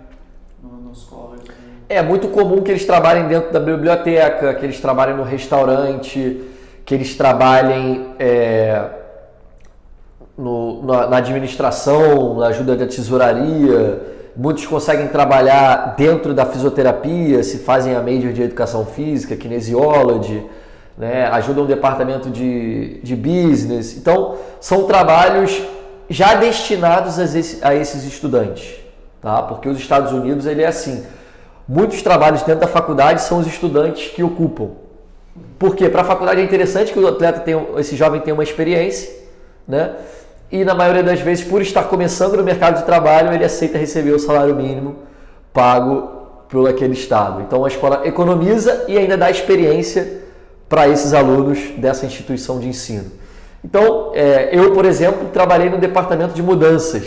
no, 0.62 0.88
nos 0.88 1.04
colleges? 1.04 1.48
É 1.88 2.02
muito 2.02 2.28
comum 2.28 2.60
que 2.62 2.70
eles 2.70 2.84
trabalhem 2.84 3.26
dentro 3.26 3.50
da 3.50 3.58
biblioteca, 3.58 4.52
que 4.54 4.64
eles 4.64 4.78
trabalhem 4.78 5.16
no 5.16 5.22
restaurante, 5.22 6.42
que 6.84 6.94
eles 6.94 7.16
trabalhem 7.16 8.14
é, 8.18 8.84
no, 10.36 10.82
na, 10.82 11.06
na, 11.06 11.16
administração, 11.16 12.36
na 12.36 12.48
ajuda 12.48 12.76
da 12.76 12.86
tesouraria. 12.86 14.02
Muitos 14.36 14.66
conseguem 14.66 15.08
trabalhar 15.08 15.94
dentro 15.96 16.34
da 16.34 16.44
fisioterapia, 16.44 17.42
se 17.42 17.58
fazem 17.58 17.96
a 17.96 18.00
major 18.00 18.32
de 18.32 18.42
educação 18.42 18.84
física, 18.84 19.34
kinesiology, 19.34 20.46
né, 20.98 21.26
ajudam 21.28 21.64
o 21.64 21.66
departamento 21.66 22.28
de, 22.28 23.00
de 23.02 23.16
business. 23.16 23.96
Então, 23.96 24.36
são 24.60 24.84
trabalhos 24.84 25.60
já 26.10 26.34
destinados 26.34 27.20
a, 27.20 27.24
esse, 27.24 27.58
a 27.62 27.72
esses 27.72 28.04
estudantes, 28.04 28.74
tá? 29.22 29.42
Porque 29.42 29.68
os 29.68 29.78
Estados 29.78 30.12
Unidos 30.12 30.44
ele 30.44 30.62
é 30.62 30.66
assim, 30.66 31.06
muitos 31.68 32.02
trabalhos 32.02 32.42
dentro 32.42 32.60
da 32.60 32.66
faculdade 32.66 33.22
são 33.22 33.38
os 33.38 33.46
estudantes 33.46 34.10
que 34.10 34.22
ocupam. 34.22 34.70
Porque 35.56 35.88
para 35.88 36.00
a 36.00 36.04
faculdade 36.04 36.40
é 36.40 36.44
interessante 36.44 36.92
que 36.92 36.98
o 36.98 37.06
atleta 37.06 37.38
tenha, 37.40 37.64
esse 37.78 37.96
jovem 37.96 38.20
tenha 38.20 38.34
uma 38.34 38.42
experiência, 38.42 39.08
né? 39.68 39.94
E 40.50 40.64
na 40.64 40.74
maioria 40.74 41.04
das 41.04 41.20
vezes, 41.20 41.44
por 41.44 41.62
estar 41.62 41.84
começando 41.84 42.36
no 42.36 42.42
mercado 42.42 42.78
de 42.78 42.84
trabalho, 42.84 43.32
ele 43.32 43.44
aceita 43.44 43.78
receber 43.78 44.10
o 44.10 44.18
salário 44.18 44.56
mínimo 44.56 44.96
pago 45.52 46.20
por 46.48 46.68
aquele 46.68 46.94
estado. 46.94 47.42
Então 47.42 47.64
a 47.64 47.68
escola 47.68 48.02
economiza 48.04 48.84
e 48.88 48.98
ainda 48.98 49.16
dá 49.16 49.30
experiência 49.30 50.22
para 50.68 50.88
esses 50.88 51.14
alunos 51.14 51.58
dessa 51.76 52.04
instituição 52.04 52.58
de 52.58 52.66
ensino. 52.66 53.19
Então, 53.64 54.12
é, 54.14 54.48
eu, 54.52 54.72
por 54.72 54.84
exemplo, 54.84 55.28
trabalhei 55.32 55.68
no 55.68 55.78
departamento 55.78 56.32
de 56.32 56.42
mudanças 56.42 57.04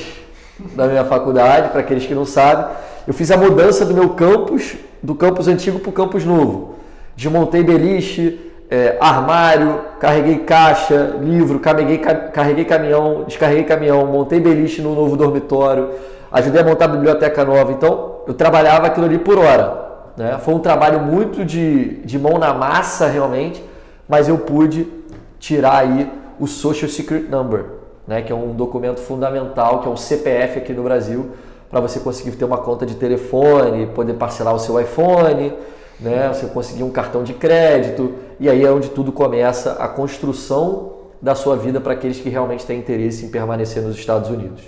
da 0.76 0.88
minha 0.88 1.04
faculdade, 1.04 1.70
para 1.70 1.80
aqueles 1.80 2.06
que 2.06 2.14
não 2.14 2.26
sabem. 2.26 2.68
Eu 3.08 3.14
fiz 3.14 3.32
a 3.32 3.38
mudança 3.38 3.86
do 3.86 3.94
meu 3.94 4.10
campus, 4.10 4.76
do 5.02 5.16
campus 5.16 5.48
antigo 5.48 5.80
para 5.80 5.90
o 5.90 5.94
campus 5.94 6.24
novo. 6.24 6.76
Desmontei 7.16 7.64
beliche, 7.64 8.52
é, 8.70 8.98
armário, 9.00 9.82
carreguei 10.00 10.40
caixa, 10.40 11.16
livro, 11.22 11.60
carreguei, 11.60 11.98
carreguei 11.98 12.66
caminhão, 12.66 13.24
descarreguei 13.28 13.64
caminhão, 13.64 14.06
montei 14.06 14.40
beliche 14.40 14.82
no 14.82 14.96
novo 14.96 15.18
dormitório, 15.18 15.90
ajudei 16.32 16.62
a 16.62 16.64
montar 16.64 16.86
a 16.86 16.90
biblioteca 16.90 17.44
nova. 17.44 17.72
Então, 17.72 18.22
eu 18.28 18.34
trabalhava 18.34 18.88
aquilo 18.88 19.06
ali 19.06 19.18
por 19.18 19.38
hora. 19.38 19.84
Né? 20.16 20.38
Foi 20.40 20.54
um 20.54 20.60
trabalho 20.60 21.00
muito 21.02 21.44
de, 21.44 21.98
de 22.06 22.18
mão 22.18 22.38
na 22.38 22.54
massa, 22.54 23.08
realmente, 23.08 23.64
mas 24.08 24.30
eu 24.30 24.38
pude 24.38 24.88
tirar 25.40 25.80
aí 25.80 26.10
o 26.44 26.48
Social 26.48 26.90
Secret 26.90 27.30
Number, 27.30 27.66
né? 28.06 28.22
que 28.22 28.30
é 28.30 28.36
um 28.36 28.54
documento 28.54 29.00
fundamental, 29.00 29.80
que 29.80 29.88
é 29.88 29.90
um 29.90 29.96
CPF 29.96 30.60
aqui 30.60 30.74
no 30.74 30.84
Brasil, 30.84 31.32
para 31.70 31.80
você 31.80 32.02
conseguir 32.02 32.32
ter 32.36 32.44
uma 32.44 32.58
conta 32.58 32.86
de 32.86 32.96
telefone, 32.96 33.88
poder 33.88 34.16
parcelar 34.16 34.54
o 34.54 34.60
seu 34.60 34.78
iPhone, 34.80 35.54
né? 36.02 36.28
você 36.28 36.46
conseguir 36.48 36.84
um 36.84 36.92
cartão 36.92 37.24
de 37.24 37.34
crédito, 37.34 38.14
e 38.42 38.50
aí 38.50 38.62
é 38.66 38.70
onde 38.70 38.90
tudo 38.90 39.14
começa 39.14 39.72
a 39.74 39.88
construção 39.88 40.92
da 41.22 41.34
sua 41.34 41.56
vida 41.56 41.80
para 41.80 41.94
aqueles 41.94 42.20
que 42.20 42.28
realmente 42.28 42.66
têm 42.66 42.78
interesse 42.78 43.26
em 43.26 43.30
permanecer 43.30 43.82
nos 43.82 43.96
Estados 43.96 44.30
Unidos. 44.30 44.64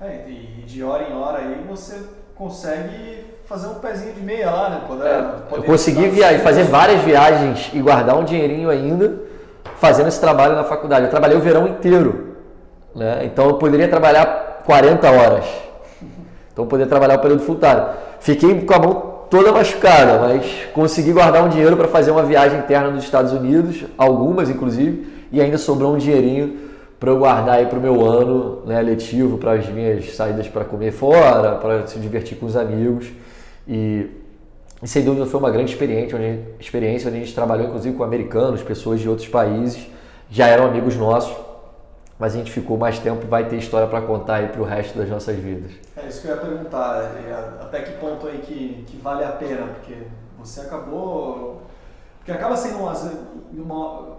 É, 0.00 0.28
e 0.28 0.64
de 0.66 0.82
hora 0.82 1.04
em 1.08 1.14
hora 1.14 1.38
aí 1.38 1.64
você 1.70 1.94
consegue 2.34 3.24
fazer 3.44 3.68
um 3.68 3.74
pezinho 3.74 4.14
de 4.14 4.20
meia 4.20 4.50
lá, 4.50 4.70
né? 4.70 4.80
Poder, 4.88 5.06
é, 5.06 5.22
poder 5.48 5.62
eu 5.62 5.62
consegui 5.62 6.08
viajar, 6.08 6.40
fazer 6.40 6.64
várias 6.64 7.02
viagens 7.02 7.70
e 7.72 7.80
guardar 7.80 8.18
um 8.18 8.24
dinheirinho 8.24 8.68
ainda 8.68 9.23
fazendo 9.84 10.08
esse 10.08 10.18
trabalho 10.18 10.54
na 10.54 10.64
faculdade. 10.64 11.04
Eu 11.04 11.10
trabalhei 11.10 11.36
o 11.36 11.40
verão 11.40 11.68
inteiro, 11.68 12.36
né? 12.96 13.20
Então 13.26 13.48
eu 13.48 13.54
poderia 13.54 13.86
trabalhar 13.86 14.62
40 14.64 15.10
horas. 15.10 15.44
Então 16.50 16.64
eu 16.64 16.68
poderia 16.68 16.88
trabalhar 16.88 17.16
o 17.16 17.18
período 17.18 17.42
full 17.42 17.56
time. 17.56 17.82
Fiquei 18.18 18.62
com 18.62 18.74
a 18.74 18.78
mão 18.78 19.14
toda 19.28 19.52
machucada, 19.52 20.18
mas 20.20 20.46
consegui 20.72 21.12
guardar 21.12 21.44
um 21.44 21.50
dinheiro 21.50 21.76
para 21.76 21.86
fazer 21.86 22.10
uma 22.10 22.22
viagem 22.22 22.60
interna 22.60 22.88
nos 22.88 23.04
Estados 23.04 23.32
Unidos, 23.32 23.84
algumas 23.98 24.48
inclusive, 24.48 25.06
e 25.30 25.38
ainda 25.38 25.58
sobrou 25.58 25.94
um 25.94 25.98
dinheirinho 25.98 26.60
para 26.98 27.10
eu 27.10 27.18
guardar 27.18 27.56
aí 27.56 27.66
para 27.66 27.78
o 27.78 27.82
meu 27.82 28.02
ano 28.02 28.62
né, 28.64 28.80
letivo, 28.80 29.36
para 29.36 29.52
as 29.52 29.68
minhas 29.68 30.14
saídas 30.14 30.48
para 30.48 30.64
comer 30.64 30.92
fora, 30.92 31.56
para 31.56 31.86
se 31.86 31.98
divertir 31.98 32.38
com 32.38 32.46
os 32.46 32.56
amigos. 32.56 33.08
E, 33.68 34.06
e, 34.84 34.88
sem 34.88 35.04
dúvida 35.04 35.26
foi 35.26 35.40
uma 35.40 35.50
grande 35.50 35.72
experiência 35.72 36.16
onde, 36.16 36.40
experiência, 36.60 37.08
onde 37.08 37.16
a 37.16 37.20
gente 37.20 37.34
trabalhou 37.34 37.66
inclusive 37.66 37.96
com 37.96 38.04
americanos, 38.04 38.62
pessoas 38.62 39.00
de 39.00 39.08
outros 39.08 39.26
países, 39.26 39.86
já 40.30 40.46
eram 40.46 40.66
amigos 40.66 40.94
nossos, 40.96 41.34
mas 42.18 42.34
a 42.34 42.36
gente 42.38 42.52
ficou 42.52 42.76
mais 42.76 42.98
tempo 42.98 43.24
e 43.24 43.26
vai 43.26 43.48
ter 43.48 43.56
história 43.56 43.88
para 43.88 44.02
contar 44.02 44.36
aí 44.36 44.48
para 44.48 44.60
o 44.60 44.64
resto 44.64 44.96
das 44.96 45.08
nossas 45.08 45.36
vidas. 45.36 45.72
É 45.96 46.06
isso 46.06 46.20
que 46.20 46.28
eu 46.28 46.34
ia 46.34 46.40
perguntar, 46.40 47.02
é, 47.16 47.32
até 47.60 47.80
que 47.80 47.92
ponto 47.98 48.26
aí 48.26 48.38
que, 48.38 48.84
que 48.86 48.96
vale 48.98 49.24
a 49.24 49.32
pena, 49.32 49.66
porque 49.68 49.94
você 50.38 50.60
acabou... 50.60 51.62
Porque 52.18 52.32
acaba 52.32 52.56
sendo 52.56 52.78
uma, 52.78 52.92
uma 53.52 54.14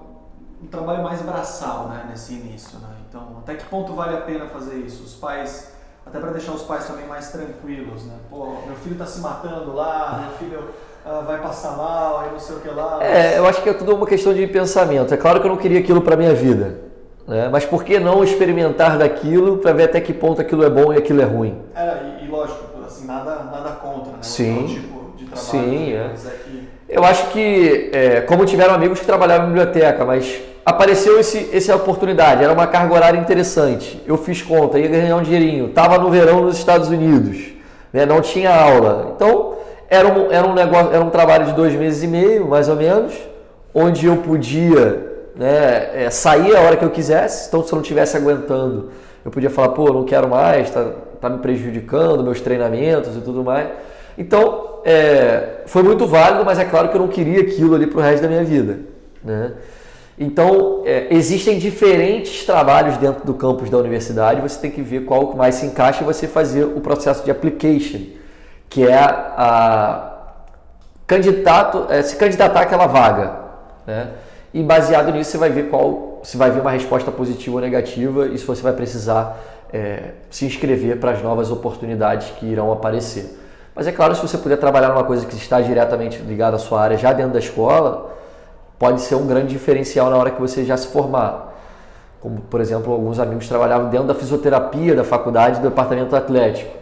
um 0.62 0.68
trabalho 0.68 1.04
mais 1.04 1.22
braçal 1.22 1.90
né, 1.90 2.08
nesse 2.10 2.34
início. 2.34 2.80
Né? 2.80 2.90
Então, 3.08 3.38
até 3.40 3.56
que 3.56 3.66
ponto 3.66 3.94
vale 3.94 4.18
a 4.18 4.22
pena 4.22 4.48
fazer 4.48 4.76
isso? 4.76 5.04
Os 5.04 5.14
pais, 5.16 5.75
até 6.06 6.20
para 6.20 6.32
deixar 6.32 6.52
os 6.52 6.62
pais 6.62 6.86
também 6.86 7.08
mais 7.08 7.32
tranquilos. 7.32 8.06
Né? 8.06 8.14
Pô, 8.30 8.58
meu 8.66 8.76
filho 8.76 8.94
está 8.94 9.06
se 9.06 9.20
matando 9.20 9.74
lá, 9.74 10.28
meu 10.28 10.38
filho 10.38 10.60
uh, 11.06 11.26
vai 11.26 11.42
passar 11.42 11.76
mal, 11.76 12.26
e 12.28 12.32
não 12.32 12.40
sei 12.40 12.56
o 12.56 12.60
que 12.60 12.70
lá. 12.70 13.00
É, 13.02 13.08
mas... 13.08 13.26
É, 13.26 13.40
eu 13.40 13.46
acho 13.46 13.62
que 13.62 13.70
é 13.70 13.74
tudo 13.74 13.96
uma 13.96 14.06
questão 14.06 14.34
de 14.34 14.46
pensamento. 14.48 15.14
É 15.14 15.18
claro 15.18 15.40
que 15.40 15.48
eu 15.48 15.50
não 15.50 15.58
queria 15.58 15.80
aquilo 15.80 16.02
para 16.02 16.16
minha 16.16 16.34
vida. 16.34 16.80
Né? 17.28 17.50
Mas 17.52 17.66
por 17.66 17.84
que 17.84 18.00
não 18.00 18.24
experimentar 18.24 18.98
daquilo 18.98 19.58
para 19.58 19.74
ver 19.74 19.84
até 19.84 20.00
que 20.00 20.14
ponto 20.14 20.40
aquilo 20.40 20.64
é 20.64 20.70
bom 20.70 20.94
e 20.94 20.98
aquilo 20.98 21.22
é 21.22 21.26
ruim? 21.26 21.60
É, 21.76 22.22
e, 22.22 22.26
e 22.26 22.28
lógico, 22.28 22.64
assim, 22.86 23.08
nada, 23.08 23.44
nada 23.52 23.72
contra, 23.72 24.12
né? 24.12 24.20
Sim. 24.22 24.68
tipo 24.68 25.18
de 25.18 25.26
trabalho. 25.26 25.50
Sim, 25.50 25.94
é. 25.94 26.12
é 26.14 26.30
que... 26.44 26.70
Eu 26.88 27.04
acho 27.04 27.32
que, 27.32 27.90
é, 27.92 28.22
como 28.22 28.46
tiveram 28.46 28.76
amigos 28.76 29.00
que 29.00 29.06
trabalhavam 29.08 29.48
em 29.48 29.54
biblioteca, 29.54 30.06
mas 30.06 30.40
apareceu 30.66 31.20
esse, 31.20 31.50
essa 31.54 31.76
oportunidade, 31.76 32.44
era 32.44 32.52
uma 32.52 32.66
carga 32.66 32.94
horária 32.94 33.20
interessante. 33.20 34.02
Eu 34.08 34.18
fiz 34.18 34.42
conta, 34.42 34.80
ia 34.80 34.88
ganhar 34.88 35.16
um 35.16 35.22
dinheirinho, 35.22 35.68
estava 35.68 36.00
no 36.00 36.10
verão 36.10 36.42
nos 36.42 36.58
Estados 36.58 36.90
Unidos, 36.90 37.54
né? 37.94 38.06
não 38.06 38.20
tinha 38.20 38.50
aula. 38.54 39.14
Então, 39.16 39.54
era 39.88 40.08
um, 40.08 40.32
era 40.32 40.48
um 40.48 40.54
negócio, 40.54 40.92
era 40.92 41.04
um 41.04 41.12
trabalho 41.12 41.46
de 41.46 41.54
dois 41.54 41.74
meses 41.76 42.02
e 42.02 42.08
meio, 42.08 42.48
mais 42.48 42.68
ou 42.68 42.76
menos, 42.76 43.14
onde 43.74 44.08
eu 44.08 44.18
podia 44.18 45.14
né, 45.36 46.06
é, 46.06 46.10
sair 46.10 46.56
a 46.56 46.62
hora 46.62 46.76
que 46.76 46.84
eu 46.84 46.90
quisesse. 46.90 47.48
Então, 47.48 47.62
se 47.62 47.72
eu 47.72 47.76
não 47.76 47.84
estivesse 47.84 48.18
aguentando, 48.18 48.90
eu 49.24 49.30
podia 49.30 49.50
falar, 49.52 49.70
pô, 49.70 49.94
não 49.94 50.04
quero 50.04 50.28
mais, 50.28 50.68
está 50.68 50.92
tá 51.22 51.30
me 51.30 51.38
prejudicando, 51.40 52.24
meus 52.24 52.42
treinamentos 52.42 53.16
e 53.16 53.22
tudo 53.22 53.44
mais. 53.44 53.68
Então, 54.18 54.80
é, 54.84 55.62
foi 55.68 55.84
muito 55.84 56.08
válido, 56.08 56.44
mas 56.44 56.58
é 56.58 56.66
claro 56.66 56.90
que 56.90 56.96
eu 56.96 57.02
não 57.02 57.08
queria 57.08 57.42
aquilo 57.42 57.76
ali 57.76 57.86
para 57.86 58.00
o 58.00 58.02
resto 58.02 58.24
da 58.24 58.28
minha 58.28 58.44
vida. 58.44 58.80
Né? 59.24 59.52
Então, 60.18 60.84
é, 60.86 61.08
existem 61.14 61.60
diferentes 61.60 62.46
trabalhos 62.46 62.98
dentro 62.98 63.26
do 63.26 63.34
campus 63.34 63.70
da 63.70 63.78
universidade, 63.78 64.42
você 64.42 64.60
tem 64.60 64.72
que 64.72 64.82
ver 64.82 65.04
qual 65.04 65.28
que 65.28 65.38
mais 65.38 65.56
se 65.56 65.66
encaixa 65.66 66.04
e 66.04 66.06
você 66.06 66.26
fazer 66.28 66.64
o 66.64 66.80
processo 66.80 67.24
de 67.26 67.32
application, 67.32 68.00
que 68.70 68.88
é 68.88 68.98
a 68.98 70.14
candidato, 71.06 71.88
é, 71.90 72.02
se 72.02 72.16
candidatar 72.16 72.62
àquela 72.62 72.88
vaga. 72.88 73.40
Né? 73.86 74.10
E 74.54 74.64
baseado 74.64 75.12
nisso 75.12 75.32
você 75.32 75.38
vai 75.38 75.50
ver 75.50 75.70
qual, 75.70 76.22
se 76.24 76.38
vai 76.38 76.50
ver 76.50 76.62
uma 76.62 76.72
resposta 76.72 77.12
positiva 77.12 77.58
ou 77.58 77.62
negativa 77.62 78.28
e 78.28 78.38
se 78.38 78.46
você 78.46 78.62
vai 78.62 78.72
precisar 78.72 79.38
é, 79.72 80.12
se 80.30 80.46
inscrever 80.46 80.98
para 80.98 81.12
as 81.12 81.22
novas 81.22 81.52
oportunidades 81.52 82.30
que 82.40 82.46
irão 82.46 82.72
aparecer. 82.72 83.38
Mas 83.76 83.86
é 83.86 83.92
claro, 83.92 84.16
se 84.16 84.22
você 84.22 84.38
puder 84.38 84.58
trabalhar 84.58 84.88
numa 84.88 85.04
coisa 85.04 85.26
que 85.26 85.36
está 85.36 85.60
diretamente 85.60 86.20
ligada 86.20 86.56
à 86.56 86.60
sua 86.60 86.82
área 86.82 86.98
já 86.98 87.12
dentro 87.12 87.34
da 87.34 87.40
escola, 87.40 88.15
pode 88.78 89.02
ser 89.02 89.16
um 89.16 89.26
grande 89.26 89.48
diferencial 89.48 90.10
na 90.10 90.18
hora 90.18 90.32
que 90.32 90.40
você 90.40 90.64
já 90.64 90.76
se 90.76 90.88
formar. 90.88 91.54
Como, 92.22 92.42
por 92.42 92.60
exemplo, 92.60 92.92
alguns 92.92 93.20
amigos 93.20 93.48
trabalhavam 93.48 93.90
dentro 93.90 94.08
da 94.08 94.16
fisioterapia 94.16 94.96
da 94.96 95.04
faculdade 95.04 95.60
do 95.60 95.70
departamento 95.70 96.16
atlético. 96.16 96.76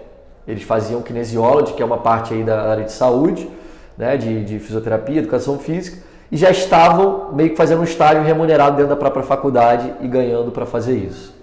Eles 0.47 0.63
faziam 0.63 1.01
kinesiology, 1.01 1.73
que 1.73 1.81
é 1.81 1.85
uma 1.85 1.97
parte 1.97 2.33
aí 2.33 2.43
da 2.43 2.69
área 2.69 2.83
de 2.83 2.91
saúde, 2.91 3.49
né, 3.97 4.17
de, 4.17 4.43
de 4.43 4.59
fisioterapia, 4.59 5.19
educação 5.19 5.59
física, 5.59 6.03
e 6.31 6.37
já 6.37 6.49
estavam 6.49 7.31
meio 7.33 7.51
que 7.51 7.55
fazendo 7.55 7.81
um 7.81 7.83
estágio 7.83 8.23
remunerado 8.23 8.75
dentro 8.75 8.89
da 8.89 8.95
própria 8.95 9.23
faculdade 9.23 9.93
e 10.01 10.07
ganhando 10.07 10.51
para 10.51 10.65
fazer 10.65 10.97
isso. 10.97 11.35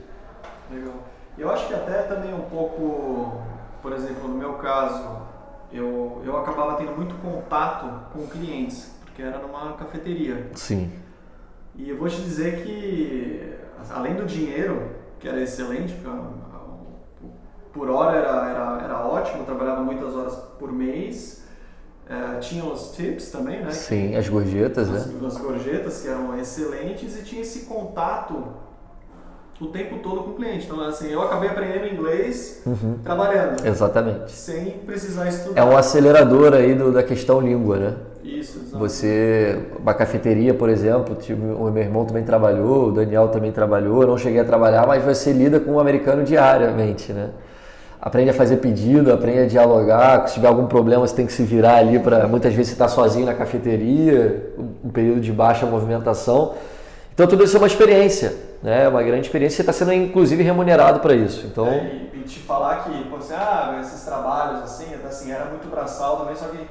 Legal. 0.70 0.94
Eu 1.38 1.50
acho 1.50 1.68
que 1.68 1.74
até 1.74 2.02
também 2.02 2.34
um 2.34 2.42
pouco, 2.50 3.34
por 3.80 3.92
exemplo, 3.92 4.28
no 4.28 4.34
meu 4.34 4.54
caso, 4.54 5.08
eu, 5.72 6.20
eu 6.24 6.36
acabava 6.36 6.74
tendo 6.74 6.92
muito 6.96 7.14
contato 7.16 7.86
com 8.12 8.26
clientes 8.26 8.90
porque 9.10 9.22
era 9.22 9.38
numa 9.38 9.74
cafeteria. 9.74 10.50
Sim. 10.54 10.90
E 11.74 11.90
eu 11.90 11.98
vou 11.98 12.08
te 12.08 12.20
dizer 12.20 12.62
que, 12.62 13.54
além 13.90 14.14
do 14.14 14.24
dinheiro, 14.24 14.90
que 15.18 15.28
era 15.28 15.40
excelente, 15.40 15.94
por 17.72 17.88
hora 17.90 18.16
era, 18.16 18.50
era, 18.50 18.80
era 18.84 19.06
ótimo, 19.06 19.44
trabalhava 19.44 19.82
muitas 19.82 20.14
horas 20.14 20.34
por 20.58 20.72
mês. 20.72 21.44
É, 22.08 22.40
tinha 22.40 22.64
os 22.64 22.90
tips 22.90 23.30
também, 23.30 23.62
né? 23.62 23.70
Sim, 23.70 24.16
as 24.16 24.28
gorjetas, 24.28 24.90
as, 24.90 25.06
né? 25.06 25.26
As 25.26 25.36
gorjetas 25.36 26.02
que 26.02 26.08
eram 26.08 26.36
excelentes 26.36 27.16
e 27.16 27.22
tinha 27.22 27.42
esse 27.42 27.66
contato 27.66 28.48
o 29.60 29.66
tempo 29.66 29.98
todo 29.98 30.22
com 30.22 30.30
o 30.30 30.34
cliente. 30.34 30.64
Então, 30.64 30.80
assim, 30.80 31.08
eu 31.08 31.20
acabei 31.22 31.50
aprendendo 31.50 31.86
inglês 31.86 32.62
uhum. 32.66 32.98
trabalhando. 33.04 33.64
Exatamente. 33.64 34.32
Sem 34.32 34.70
precisar 34.78 35.28
estudar. 35.28 35.60
É 35.60 35.64
um 35.64 35.76
acelerador 35.76 36.54
aí 36.54 36.74
do, 36.74 36.90
da 36.90 37.02
questão 37.02 37.40
língua, 37.40 37.76
né? 37.76 37.96
Isso, 38.22 38.58
exatamente. 38.58 38.78
Você, 38.78 39.58
uma 39.78 39.94
cafeteria, 39.94 40.52
por 40.54 40.68
exemplo, 40.68 41.14
tipo, 41.14 41.40
o 41.40 41.70
meu 41.70 41.82
irmão 41.82 42.04
também 42.04 42.22
trabalhou, 42.22 42.88
o 42.88 42.92
Daniel 42.92 43.28
também 43.28 43.50
trabalhou, 43.50 44.02
eu 44.02 44.08
não 44.08 44.18
cheguei 44.18 44.40
a 44.40 44.44
trabalhar, 44.44 44.86
mas 44.86 45.02
você 45.02 45.32
lida 45.32 45.58
com 45.58 45.72
um 45.72 45.80
americano 45.80 46.22
diariamente, 46.22 47.12
né? 47.12 47.30
Aprende 48.00 48.30
a 48.30 48.34
fazer 48.34 48.56
pedido, 48.56 49.12
aprende 49.12 49.40
a 49.40 49.46
dialogar, 49.46 50.26
se 50.26 50.34
tiver 50.34 50.48
algum 50.48 50.66
problema 50.66 51.06
você 51.06 51.14
tem 51.14 51.26
que 51.26 51.32
se 51.32 51.42
virar 51.42 51.76
ali 51.76 51.98
para, 51.98 52.26
muitas 52.26 52.54
vezes 52.54 52.68
você 52.68 52.74
está 52.74 52.88
sozinho 52.88 53.26
na 53.26 53.34
cafeteria, 53.34 54.52
um 54.82 54.88
período 54.88 55.20
de 55.20 55.32
baixa 55.32 55.66
movimentação, 55.66 56.54
então 57.12 57.28
tudo 57.28 57.44
isso 57.44 57.56
é 57.56 57.60
uma 57.60 57.66
experiência, 57.66 58.34
né? 58.62 58.88
Uma 58.88 59.02
grande 59.02 59.26
experiência. 59.26 59.56
Você 59.56 59.62
está 59.62 59.72
sendo 59.74 59.92
inclusive 59.92 60.42
remunerado 60.42 61.00
para 61.00 61.14
isso. 61.14 61.46
Então 61.46 61.66
é, 61.66 62.08
e, 62.14 62.20
e, 62.20 62.22
te 62.22 62.38
falar 62.38 62.84
que 62.84 63.04
pô, 63.10 63.16
assim, 63.16 63.34
ah, 63.34 63.78
esses 63.82 64.02
trabalhos 64.04 64.62
assim, 64.62 64.86
assim 65.06 65.30
era 65.30 65.44
muito 65.46 65.68
braçal 65.68 66.16
também, 66.18 66.34
só 66.34 66.46
que 66.46 66.66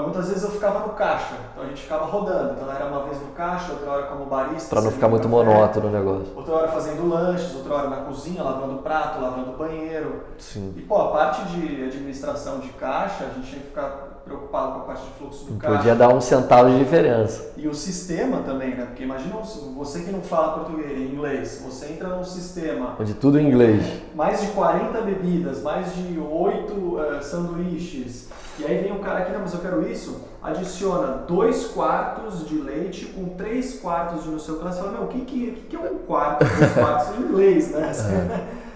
Muitas 0.00 0.28
vezes 0.28 0.42
eu 0.42 0.50
ficava 0.50 0.86
no 0.86 0.94
caixa, 0.94 1.34
então 1.52 1.64
a 1.64 1.66
gente 1.66 1.82
ficava 1.82 2.06
rodando. 2.06 2.54
Então 2.54 2.72
era 2.72 2.86
uma 2.86 3.02
vez 3.04 3.20
no 3.20 3.28
caixa, 3.28 3.72
outra 3.72 3.90
hora 3.90 4.06
como 4.06 4.24
barista. 4.24 4.70
Para 4.70 4.84
não 4.84 4.90
ficar 4.90 5.08
muito 5.08 5.28
café, 5.28 5.34
monótono 5.34 5.88
o 5.88 5.90
negócio. 5.90 6.32
Outra 6.34 6.54
hora 6.54 6.68
fazendo 6.68 7.08
lanches, 7.08 7.54
outra 7.54 7.74
hora 7.74 7.90
na 7.90 7.96
cozinha, 7.96 8.42
lavando 8.42 8.82
prato, 8.82 9.20
lavando 9.20 9.56
banheiro. 9.56 10.22
Sim. 10.38 10.72
E 10.76 10.80
pô, 10.80 10.96
a 10.96 11.08
parte 11.10 11.44
de 11.46 11.84
administração 11.84 12.60
de 12.60 12.68
caixa, 12.70 13.24
a 13.24 13.34
gente 13.34 13.50
tinha 13.50 13.60
que 13.60 13.68
ficar 13.68 14.12
preocupado 14.24 14.72
com 14.72 14.78
a 14.78 14.82
parte 14.84 15.04
de 15.04 15.12
fluxo 15.18 15.44
do 15.44 15.58
caixa. 15.58 15.76
Podia 15.76 15.94
dar 15.94 16.08
um 16.08 16.20
centavo 16.20 16.70
de 16.70 16.78
diferença. 16.78 17.52
E 17.56 17.68
o 17.68 17.74
sistema 17.74 18.38
também, 18.38 18.74
né? 18.74 18.86
Porque 18.86 19.02
imagina 19.02 19.36
você 19.76 20.00
que 20.00 20.10
não 20.10 20.22
fala 20.22 20.60
português, 20.60 20.98
inglês, 20.98 21.62
você 21.64 21.92
entra 21.92 22.08
num 22.08 22.24
sistema. 22.24 22.96
Onde 22.98 23.14
tudo 23.14 23.38
em 23.38 23.48
inglês. 23.48 23.84
Mais 24.14 24.40
de 24.40 24.48
40 24.48 25.00
bebidas, 25.02 25.62
mais 25.62 25.94
de 25.94 26.18
8 26.18 26.72
uh, 26.72 27.22
sanduíches. 27.22 28.28
E 28.58 28.64
aí 28.66 28.82
vem 28.82 28.92
um 28.92 28.98
cara 28.98 29.20
aqui, 29.20 29.32
não, 29.32 29.40
mas 29.40 29.54
eu 29.54 29.60
quero 29.60 29.86
isso. 29.88 30.20
Adiciona 30.42 31.24
2 31.26 31.68
quartos 31.68 32.46
de 32.46 32.56
leite 32.56 33.06
com 33.06 33.30
3 33.30 33.80
quartos 33.80 34.24
de 34.24 34.30
não 34.30 34.38
sei 34.38 34.54
o 34.54 34.58
que. 34.58 34.64
Você 34.64 34.80
fala, 34.80 34.92
meu, 34.92 35.02
o 35.02 35.08
que, 35.08 35.20
que, 35.22 35.66
que 35.70 35.76
é 35.76 35.78
um 35.78 35.98
quarto, 35.98 36.44
dois 36.44 36.72
quartos 36.72 37.18
em 37.18 37.22
inglês, 37.22 37.70
né? 37.70 37.90
É. 37.90 38.62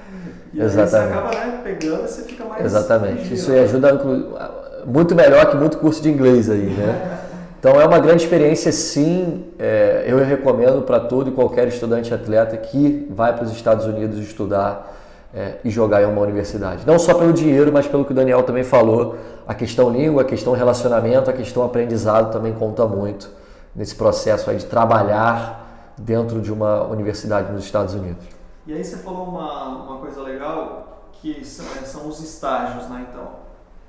E 0.55 0.61
Exatamente. 0.61 0.97
aí 0.97 1.13
você 1.13 1.19
acaba 1.19 1.47
né, 1.47 1.61
pegando 1.63 2.05
e 2.05 2.09
você 2.09 2.23
fica 2.23 2.45
mais. 2.45 2.65
Exatamente. 2.65 3.35
Isso 3.35 3.53
ajuda 3.53 3.93
muito 4.87 5.15
melhor 5.15 5.51
que 5.51 5.57
muito 5.57 5.77
curso 5.77 6.03
de 6.03 6.09
inglês 6.09 6.49
aí, 6.49 6.71
né? 6.71 7.19
Então 7.59 7.81
é 7.81 7.85
uma 7.85 7.99
grande 7.99 8.23
experiência, 8.23 8.71
sim. 8.71 9.47
É, 9.59 10.05
eu 10.07 10.23
recomendo 10.25 10.83
para 10.83 11.01
todo 11.01 11.31
e 11.31 11.33
qualquer 11.33 11.67
estudante 11.67 12.15
atleta 12.15 12.57
que 12.57 13.09
vai 13.11 13.35
para 13.35 13.45
os 13.45 13.51
Estados 13.51 13.87
Unidos 13.87 14.19
estudar 14.21 14.95
é, 15.37 15.59
e 15.63 15.69
jogar 15.69 16.03
em 16.03 16.07
uma 16.07 16.23
universidade. 16.23 16.87
Não 16.87 16.99
só 16.99 17.13
pelo 17.13 17.31
dinheiro, 17.31 17.71
mas 17.71 17.87
pelo 17.87 18.07
que 18.07 18.13
o 18.13 18.15
Daniel 18.15 18.43
também 18.43 18.65
falou, 18.65 19.17
a 19.47 19.55
questão 19.55 19.91
língua, 19.91 20.23
a 20.23 20.25
questão 20.25 20.55
relacionamento, 20.55 21.29
a 21.29 21.33
questão 21.35 21.63
aprendizado 21.63 22.33
também 22.33 22.55
conta 22.55 22.87
muito 22.87 23.29
nesse 23.75 23.95
processo 23.95 24.49
aí 24.49 24.57
de 24.57 24.65
trabalhar 24.65 25.93
dentro 25.99 26.41
de 26.41 26.51
uma 26.51 26.85
universidade 26.85 27.53
nos 27.53 27.65
Estados 27.65 27.93
Unidos. 27.93 28.25
E 28.67 28.73
aí 28.73 28.83
você 28.83 28.97
falou 28.97 29.25
uma, 29.25 29.85
uma 29.85 29.99
coisa 29.99 30.23
legal 30.23 31.11
que 31.13 31.45
são, 31.45 31.67
é, 31.67 31.85
são 31.85 32.09
os 32.09 32.19
estágios, 32.21 32.89
né? 32.89 33.07
Então, 33.11 33.29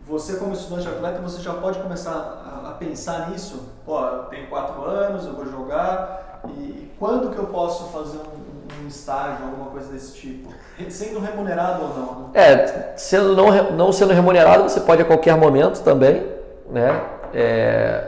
você 0.05 0.35
como 0.35 0.51
estudante 0.51 0.87
atleta, 0.87 1.21
você 1.21 1.41
já 1.41 1.53
pode 1.53 1.79
começar 1.79 2.11
a, 2.11 2.69
a 2.69 2.71
pensar 2.73 3.29
nisso. 3.29 3.69
Pô, 3.85 4.01
eu 4.01 4.23
tenho 4.25 4.47
quatro 4.47 4.83
anos, 4.83 5.25
eu 5.25 5.33
vou 5.33 5.45
jogar, 5.45 6.41
e 6.49 6.91
quando 6.99 7.31
que 7.31 7.37
eu 7.37 7.47
posso 7.47 7.85
fazer 7.85 8.17
um, 8.17 8.46
um 8.83 8.87
estágio, 8.87 9.45
alguma 9.45 9.71
coisa 9.71 9.91
desse 9.91 10.13
tipo? 10.13 10.49
Sendo 10.89 11.19
remunerado 11.19 11.83
ou 11.83 11.89
não? 11.89 12.19
Né? 12.19 12.29
É, 12.33 12.93
sendo 12.97 13.35
não, 13.35 13.71
não 13.71 13.91
sendo 13.91 14.13
remunerado, 14.13 14.63
você 14.63 14.79
pode 14.79 15.01
a 15.01 15.05
qualquer 15.05 15.35
momento 15.35 15.81
também, 15.81 16.25
né? 16.69 17.01
É, 17.33 18.07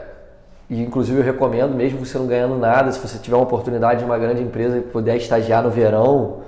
e 0.68 0.80
inclusive 0.80 1.18
eu 1.18 1.24
recomendo, 1.24 1.74
mesmo 1.74 2.04
você 2.04 2.16
não 2.16 2.26
ganhando 2.26 2.56
nada, 2.56 2.92
se 2.92 2.98
você 2.98 3.18
tiver 3.18 3.36
uma 3.36 3.42
oportunidade 3.42 4.00
de 4.00 4.04
uma 4.04 4.18
grande 4.18 4.42
empresa 4.42 4.78
e 4.78 4.80
puder 4.80 5.16
estagiar 5.16 5.62
no 5.62 5.70
verão, 5.70 6.42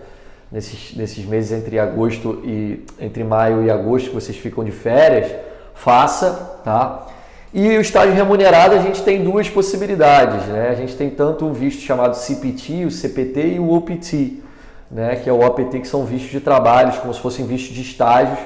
nesses, 0.51 0.95
nesses 0.95 1.25
meses 1.25 1.51
entre 1.51 1.79
agosto 1.79 2.41
e 2.45 2.85
entre 3.01 3.25
maio 3.25 3.65
e 3.65 3.71
agosto 3.71 4.11
que 4.11 4.15
vocês 4.15 4.37
ficam 4.37 4.63
de 4.63 4.71
férias, 4.71 5.33
faça, 5.75 6.61
tá? 6.63 7.07
E 7.55 7.77
o 7.77 7.81
estágio 7.81 8.15
remunerado 8.15 8.75
a 8.75 8.79
gente 8.79 9.03
tem 9.03 9.23
duas 9.23 9.51
possibilidades, 9.51 10.47
né? 10.47 10.71
A 10.71 10.75
gente 10.75 10.97
tem 10.97 11.11
tanto 11.11 11.45
um 11.45 11.53
visto 11.53 11.83
chamado 11.83 12.15
CPT, 12.15 12.87
o 12.87 12.91
CPT 12.91 13.55
e 13.55 13.59
o 13.59 13.71
OPT, 13.73 14.43
né? 14.91 15.17
Que 15.17 15.29
é 15.29 15.33
o 15.33 15.45
OPT 15.45 15.81
que 15.81 15.89
são 15.89 16.05
vistos 16.07 16.31
de 16.31 16.41
trabalhos, 16.41 16.97
como 16.97 17.13
se 17.13 17.21
fossem 17.21 17.47
vistos 17.47 17.75
de 17.75 17.83
estágios, 17.83 18.39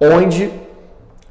onde 0.00 0.50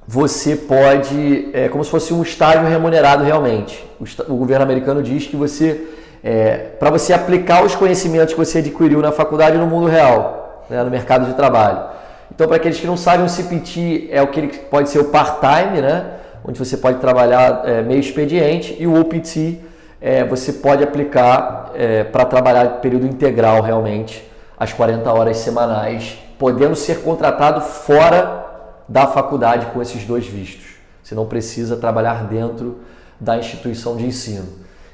você 0.07 0.55
pode, 0.55 1.49
é 1.53 1.67
como 1.67 1.83
se 1.83 1.91
fosse 1.91 2.13
um 2.13 2.21
estágio 2.21 2.67
remunerado 2.67 3.23
realmente. 3.23 3.85
O, 3.99 4.33
o 4.33 4.37
governo 4.37 4.63
americano 4.63 5.03
diz 5.03 5.27
que 5.27 5.35
você 5.35 5.87
é, 6.23 6.69
para 6.79 6.89
você 6.89 7.13
aplicar 7.13 7.63
os 7.63 7.75
conhecimentos 7.75 8.33
que 8.33 8.39
você 8.39 8.59
adquiriu 8.59 9.01
na 9.01 9.11
faculdade 9.11 9.57
no 9.57 9.65
mundo 9.65 9.87
real, 9.87 10.65
né, 10.69 10.83
no 10.83 10.89
mercado 10.89 11.25
de 11.25 11.33
trabalho. 11.33 11.89
Então, 12.33 12.47
para 12.47 12.57
aqueles 12.57 12.79
que 12.79 12.87
não 12.87 12.95
sabem, 12.95 13.25
o 13.25 13.29
CPT 13.29 14.07
é 14.11 14.21
o 14.21 14.27
que 14.27 14.47
pode 14.69 14.89
ser 14.89 14.99
o 14.99 15.05
part-time, 15.05 15.81
né, 15.81 16.05
onde 16.43 16.57
você 16.57 16.77
pode 16.77 17.00
trabalhar 17.00 17.62
é, 17.65 17.81
meio 17.81 18.00
expediente, 18.00 18.75
e 18.79 18.88
o 18.88 19.00
OPT 19.00 19.60
é, 20.00 20.24
você 20.24 20.53
pode 20.53 20.83
aplicar 20.83 21.72
é, 21.75 22.03
para 22.03 22.25
trabalhar 22.25 22.81
período 22.81 23.05
integral 23.05 23.61
realmente, 23.61 24.29
as 24.57 24.74
40 24.74 25.11
horas 25.11 25.37
semanais, 25.37 26.18
podendo 26.37 26.75
ser 26.75 27.01
contratado 27.01 27.61
fora 27.61 28.46
da 28.87 29.07
faculdade 29.07 29.68
com 29.68 29.81
esses 29.81 30.03
dois 30.05 30.25
vistos. 30.25 30.75
Você 31.03 31.15
não 31.15 31.25
precisa 31.25 31.77
trabalhar 31.77 32.25
dentro 32.25 32.79
da 33.20 33.37
instituição 33.37 33.96
de 33.96 34.05
ensino. 34.05 34.48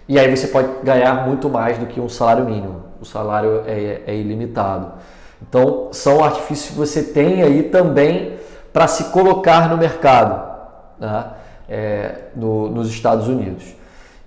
E 0.07 0.17
aí 0.19 0.33
você 0.33 0.47
pode 0.47 0.69
ganhar 0.83 1.27
muito 1.27 1.49
mais 1.49 1.77
do 1.77 1.85
que 1.85 1.99
um 1.99 2.07
salário 2.07 2.45
mínimo. 2.45 2.83
O 2.99 3.05
salário 3.05 3.63
é, 3.65 4.01
é 4.07 4.15
ilimitado. 4.15 4.93
Então, 5.41 5.89
são 5.91 6.23
artifícios 6.23 6.71
que 6.71 6.77
você 6.77 7.03
tem 7.03 7.43
aí 7.43 7.63
também 7.63 8.37
para 8.71 8.87
se 8.87 9.05
colocar 9.05 9.69
no 9.69 9.77
mercado 9.77 10.47
né? 10.99 11.25
É, 11.67 12.15
no, 12.35 12.69
nos 12.69 12.89
Estados 12.89 13.27
Unidos. 13.27 13.75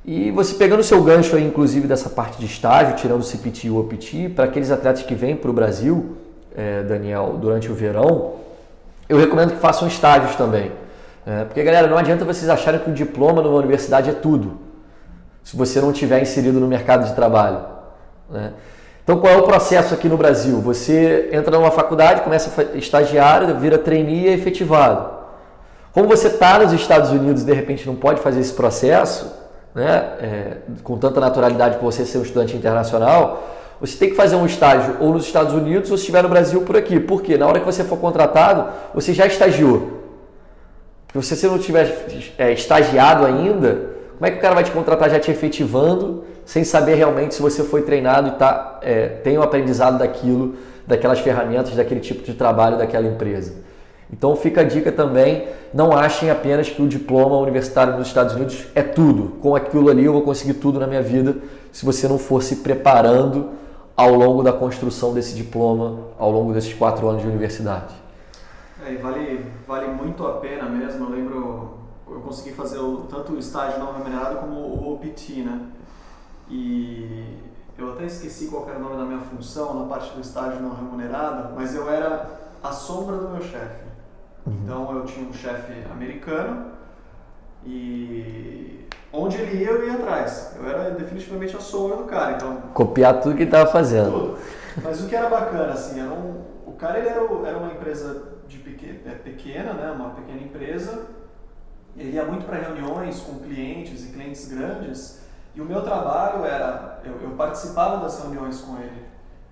E 0.05 0.31
você 0.31 0.55
pegando 0.55 0.81
o 0.81 0.85
seu 0.85 1.03
gancho 1.03 1.37
aí, 1.37 1.45
inclusive, 1.45 1.87
dessa 1.87 2.09
parte 2.09 2.39
de 2.39 2.47
estágio, 2.47 2.97
tirando 2.97 3.21
o 3.21 3.25
CPT 3.25 3.67
e 3.67 3.71
o 3.71 3.79
OPT, 3.79 4.31
para 4.31 4.47
aqueles 4.47 4.71
atletas 4.71 5.03
que 5.03 5.15
vêm 5.15 5.37
para 5.37 5.51
o 5.51 5.53
Brasil, 5.53 6.17
é, 6.57 6.83
Daniel, 6.83 7.39
durante 7.41 7.71
o 7.71 7.75
verão, 7.75 8.35
eu 9.09 9.19
recomendo 9.19 9.53
que 9.53 9.59
façam 9.59 9.87
estágios 9.87 10.35
também. 10.37 10.73
É, 11.27 11.45
porque, 11.45 11.63
galera, 11.63 11.87
não 11.87 11.99
adianta 11.99 12.25
vocês 12.25 12.49
acharem 12.49 12.81
que 12.81 12.91
o 12.91 12.95
diploma 12.95 13.43
numa 13.43 13.59
universidade 13.59 14.09
é 14.09 14.15
tudo 14.15 14.59
se 15.45 15.57
você 15.57 15.81
não 15.81 15.93
tiver 15.93 16.21
inserido 16.23 16.61
no 16.61 16.67
mercado 16.67 17.07
de 17.07 17.15
trabalho. 17.15 17.61
Né? 18.31 18.53
Então, 19.03 19.19
qual 19.19 19.33
é 19.33 19.37
o 19.37 19.43
processo 19.43 19.93
aqui 19.93 20.09
no 20.09 20.17
Brasil? 20.17 20.61
Você 20.61 21.29
entra 21.33 21.59
numa 21.59 21.71
faculdade, 21.71 22.23
começa 22.23 22.63
estagiário, 22.75 23.59
vira 23.59 23.77
trainee 23.77 24.27
e 24.27 24.29
é 24.29 24.33
efetivado. 24.33 25.20
Como 25.93 26.07
você 26.07 26.29
está 26.29 26.59
nos 26.59 26.73
Estados 26.73 27.11
Unidos 27.11 27.43
de 27.43 27.53
repente 27.53 27.87
não 27.87 27.97
pode 27.97 28.21
fazer 28.21 28.41
esse 28.41 28.53
processo, 28.53 29.33
né, 29.75 30.13
é, 30.21 30.57
com 30.83 30.97
tanta 30.99 31.21
naturalidade 31.21 31.77
por 31.77 31.93
você 31.93 32.05
ser 32.05 32.19
um 32.19 32.23
estudante 32.23 32.57
internacional, 32.57 33.49
você 33.81 33.97
tem 33.97 34.11
que 34.11 34.17
fazer 34.17 34.37
um 34.37 34.47
estágio 34.47 34.99
ou 35.01 35.13
nos 35.13 35.25
Estados 35.25 35.55
Unidos 35.55 35.91
ou 35.91 35.97
se 35.97 36.03
estiver 36.03 36.23
no 36.23 36.29
Brasil 36.29 36.63
por 36.63 36.77
aqui. 36.77 37.01
Por 37.01 37.23
quê? 37.23 37.39
Na 37.39 37.47
hora 37.47 37.59
que 37.59 37.65
você 37.65 37.83
for 37.83 37.99
contratado, 37.99 38.69
você 38.95 39.15
já 39.15 39.27
estagiou. 39.27 40.01
Se 41.15 41.35
você 41.35 41.47
não 41.49 41.59
tiver 41.59 42.07
é, 42.39 42.53
estagiado 42.53 43.25
ainda, 43.25 43.91
como 44.19 44.27
é 44.27 44.31
que 44.31 44.39
o 44.39 44.41
cara 44.41 44.55
vai 44.55 44.63
te 44.63 44.71
contratar 44.71 45.09
já 45.11 45.19
te 45.19 45.31
efetivando, 45.31 46.25
sem 46.45 46.63
saber 46.63 46.95
realmente 46.95 47.35
se 47.35 47.43
você 47.43 47.65
foi 47.65 47.83
treinado 47.83 48.29
e 48.29 48.33
tá, 48.33 48.79
é, 48.83 49.09
tem 49.09 49.39
o 49.39 49.43
aprendizado 49.43 49.99
daquilo, 49.99 50.57
daquelas 50.87 51.19
ferramentas, 51.21 51.75
daquele 51.75 52.01
tipo 52.01 52.23
de 52.23 52.35
trabalho 52.35 52.77
daquela 52.77 53.07
empresa? 53.07 53.70
Então 54.13 54.35
fica 54.35 54.63
a 54.63 54.65
dica 54.65 54.91
também, 54.91 55.49
não 55.73 55.93
achem 55.97 56.31
apenas 56.31 56.69
que 56.69 56.83
o 56.83 56.89
diploma 56.89 57.39
universitário 57.39 57.97
nos 57.97 58.09
Estados 58.09 58.35
Unidos 58.35 58.67
é 58.75 58.83
tudo. 58.83 59.39
Com 59.41 59.55
aquilo 59.55 59.89
ali 59.89 60.05
eu 60.05 60.13
vou 60.13 60.23
conseguir 60.23 60.55
tudo 60.55 60.81
na 60.81 60.87
minha 60.87 61.03
vida, 61.03 61.37
se 61.73 61.85
você 61.85 62.09
não 62.09 62.19
for 62.19 62.43
se 62.43 62.57
preparando 62.57 63.51
ao 63.97 64.15
longo 64.15 64.43
da 64.43 64.53
construção 64.53 65.15
desse 65.15 65.35
diploma, 65.35 65.99
ao 66.19 66.31
longo 66.31 66.53
desses 66.53 66.75
quatro 66.75 67.09
anos 67.09 67.23
de 67.23 67.29
universidade. 67.29 67.95
É, 68.85 68.95
vale, 68.97 69.47
vale 69.69 69.89
muito 69.89 70.27
a 70.27 70.33
pena 70.39 70.69
mesmo. 70.69 71.05
Eu 71.05 71.11
lembro 71.11 71.81
eu 72.11 72.21
consegui 72.21 72.53
fazer 72.53 72.79
o, 72.79 73.07
tanto 73.09 73.33
o 73.33 73.39
estágio 73.39 73.79
não 73.79 73.93
remunerado 73.93 74.39
como 74.39 74.57
o 74.57 74.95
OPT, 74.95 75.43
né? 75.43 75.61
E 76.49 77.39
eu 77.79 77.93
até 77.93 78.05
esqueci 78.05 78.49
qual 78.49 78.69
era 78.69 78.79
o 78.79 78.83
nome 78.83 78.97
da 78.97 79.05
minha 79.05 79.21
função 79.21 79.81
na 79.81 79.87
parte 79.87 80.13
do 80.15 80.21
estágio 80.21 80.61
não 80.61 80.75
remunerado, 80.75 81.55
mas 81.55 81.75
eu 81.75 81.89
era 81.89 82.41
a 82.63 82.73
sombra 82.73 83.17
do 83.17 83.29
meu 83.29 83.43
chefe. 83.43 83.90
Uhum. 84.51 84.61
Então 84.65 84.97
eu 84.97 85.05
tinha 85.05 85.29
um 85.29 85.33
chefe 85.33 85.73
americano 85.91 86.73
e 87.65 88.87
onde 89.13 89.37
ele 89.37 89.63
ia 89.63 89.71
eu 89.71 89.87
ia 89.87 89.95
atrás. 89.95 90.55
Eu 90.59 90.69
era 90.69 90.91
definitivamente 90.91 91.57
a 91.57 91.61
sombra 91.61 91.97
do 91.97 92.05
cara. 92.05 92.33
Então 92.33 92.57
copiar 92.75 93.21
tudo 93.21 93.35
que 93.35 93.43
ele 93.43 93.49
estava 93.49 93.71
fazendo. 93.71 94.11
Tudo. 94.11 94.39
Mas 94.83 95.03
o 95.03 95.09
que 95.09 95.17
era 95.17 95.29
bacana 95.29 95.73
assim, 95.73 96.01
era 96.01 96.11
um, 96.11 96.43
o 96.67 96.73
cara 96.73 96.99
ele 96.99 97.09
era, 97.09 97.21
era 97.21 97.59
uma 97.59 97.73
empresa 97.73 98.41
de 98.47 98.59
pequena, 98.59 98.99
é, 99.07 99.11
pequena, 99.11 99.73
né? 99.73 99.91
Uma 99.91 100.11
pequena 100.11 100.41
empresa 100.41 101.07
ele 101.97 102.13
ia 102.13 102.25
muito 102.25 102.47
para 102.47 102.57
reuniões 102.57 103.21
com 103.21 103.41
clientes 103.41 104.05
e 104.05 104.13
clientes 104.13 104.49
grandes 104.49 105.21
e 105.55 105.61
o 105.61 105.65
meu 105.65 105.83
trabalho 105.83 106.45
era, 106.45 107.01
eu, 107.05 107.21
eu, 107.21 107.31
participava 107.31 107.99
das 107.99 108.23
reuniões 108.23 108.61
com 108.61 108.79
ele. 108.79 109.10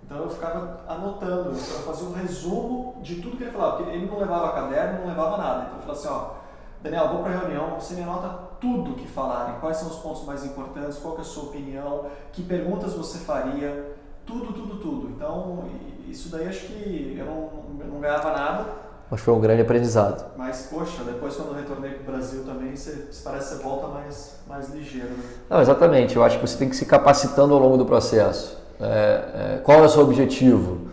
Então 0.08 0.22
eu 0.22 0.30
ficava 0.30 0.80
anotando, 0.88 1.50
eu 1.50 1.54
fazia 1.54 2.08
um 2.08 2.14
resumo 2.14 2.96
de 3.02 3.16
tudo 3.16 3.36
que 3.36 3.42
ele 3.42 3.52
falava, 3.52 3.76
porque 3.76 3.90
ele 3.90 4.06
não 4.06 4.18
levava 4.18 4.52
caderno, 4.52 5.00
não 5.00 5.08
levava 5.08 5.36
nada. 5.36 5.66
Então 5.66 5.76
eu 5.76 5.82
falava 5.82 5.98
assim, 5.98 6.08
ó, 6.08 6.38
Daniel, 6.82 7.08
vou 7.08 7.22
para 7.22 7.34
a 7.34 7.38
reunião, 7.40 7.78
você 7.78 7.92
me 7.92 8.04
anota 8.04 8.28
tudo 8.58 8.94
que 8.94 9.06
falarem, 9.06 9.60
quais 9.60 9.76
são 9.76 9.88
os 9.88 9.96
pontos 9.96 10.24
mais 10.24 10.46
importantes, 10.46 10.96
qual 10.96 11.18
é 11.18 11.20
a 11.20 11.24
sua 11.24 11.44
opinião, 11.44 12.06
que 12.32 12.42
perguntas 12.42 12.94
você 12.94 13.18
faria, 13.18 13.96
tudo, 14.24 14.50
tudo, 14.54 14.76
tudo. 14.80 15.08
Então, 15.08 15.64
isso 16.08 16.30
daí 16.30 16.48
acho 16.48 16.68
que 16.68 17.14
eu 17.18 17.26
não, 17.26 17.50
eu 17.78 17.92
não 17.92 18.00
ganhava 18.00 18.32
nada, 18.32 18.66
mas 19.10 19.20
foi 19.20 19.32
um 19.34 19.40
grande 19.40 19.62
aprendizado. 19.62 20.32
Mas, 20.36 20.68
poxa, 20.70 21.02
depois 21.04 21.34
quando 21.34 21.48
eu 21.48 21.54
retornei 21.54 21.92
para 21.92 22.02
o 22.02 22.04
Brasil 22.16 22.44
também, 22.44 22.74
você, 22.74 23.08
parece 23.24 23.50
que 23.50 23.56
você 23.56 23.62
volta 23.62 23.86
mais, 23.88 24.36
mais 24.46 24.68
ligeiro. 24.68 25.08
Né? 25.08 25.24
Não, 25.48 25.60
exatamente. 25.62 26.16
Eu 26.16 26.22
acho 26.22 26.38
que 26.38 26.46
você 26.46 26.58
tem 26.58 26.68
que 26.68 26.76
se 26.76 26.84
capacitando 26.84 27.54
ao 27.54 27.60
longo 27.60 27.78
do 27.78 27.86
processo. 27.86 28.57
É, 28.80 28.84
é, 28.84 29.58
qual 29.62 29.80
é 29.80 29.82
o 29.82 29.88
seu 29.88 30.02
objetivo? 30.02 30.88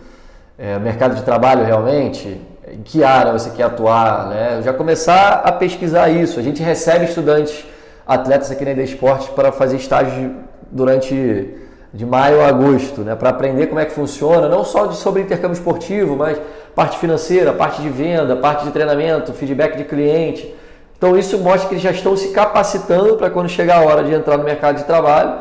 É, 0.58 0.80
mercado 0.80 1.16
de 1.16 1.24
trabalho 1.24 1.64
realmente? 1.64 2.42
Em 2.68 2.82
que 2.82 3.04
área 3.04 3.32
você 3.32 3.52
quer 3.52 3.64
atuar? 3.64 4.28
Né? 4.28 4.62
Já 4.64 4.74
começar 4.74 5.42
a 5.46 5.52
pesquisar 5.52 6.10
isso. 6.10 6.40
A 6.40 6.44
gente 6.44 6.64
recebe 6.64 7.06
estudantes, 7.06 7.64
atletas 8.08 8.50
aqui 8.50 8.66
na 8.66 8.72
ID 8.72 8.80
Esporte 8.80 9.30
para 9.32 9.52
fazer 9.52 9.78
estágio 9.78 10.36
durante 10.72 11.56
de 11.94 12.06
maio 12.06 12.42
a 12.42 12.48
agosto, 12.48 13.02
né? 13.02 13.16
para 13.16 13.30
aprender 13.30 13.68
como 13.68 13.80
é 13.80 13.86
que 13.86 13.94
funciona, 13.94 14.50
não 14.50 14.66
só 14.66 14.92
sobre 14.92 15.22
intercâmbio 15.22 15.54
esportivo, 15.54 16.18
mas 16.18 16.38
parte 16.76 16.98
financeira, 16.98 17.54
parte 17.54 17.82
de 17.82 17.88
venda, 17.88 18.36
parte 18.36 18.66
de 18.66 18.72
treinamento, 18.72 19.32
feedback 19.32 19.78
de 19.78 19.86
cliente. 19.86 20.54
Então 20.98 21.18
isso 21.18 21.38
mostra 21.38 21.70
que 21.70 21.76
eles 21.76 21.84
já 21.84 21.92
estão 21.92 22.18
se 22.18 22.30
capacitando 22.30 23.16
para 23.16 23.30
quando 23.30 23.48
chegar 23.48 23.78
a 23.78 23.86
hora 23.86 24.04
de 24.04 24.14
entrar 24.14 24.38
no 24.38 24.44
mercado 24.44 24.76
de 24.76 24.84
trabalho, 24.84 25.40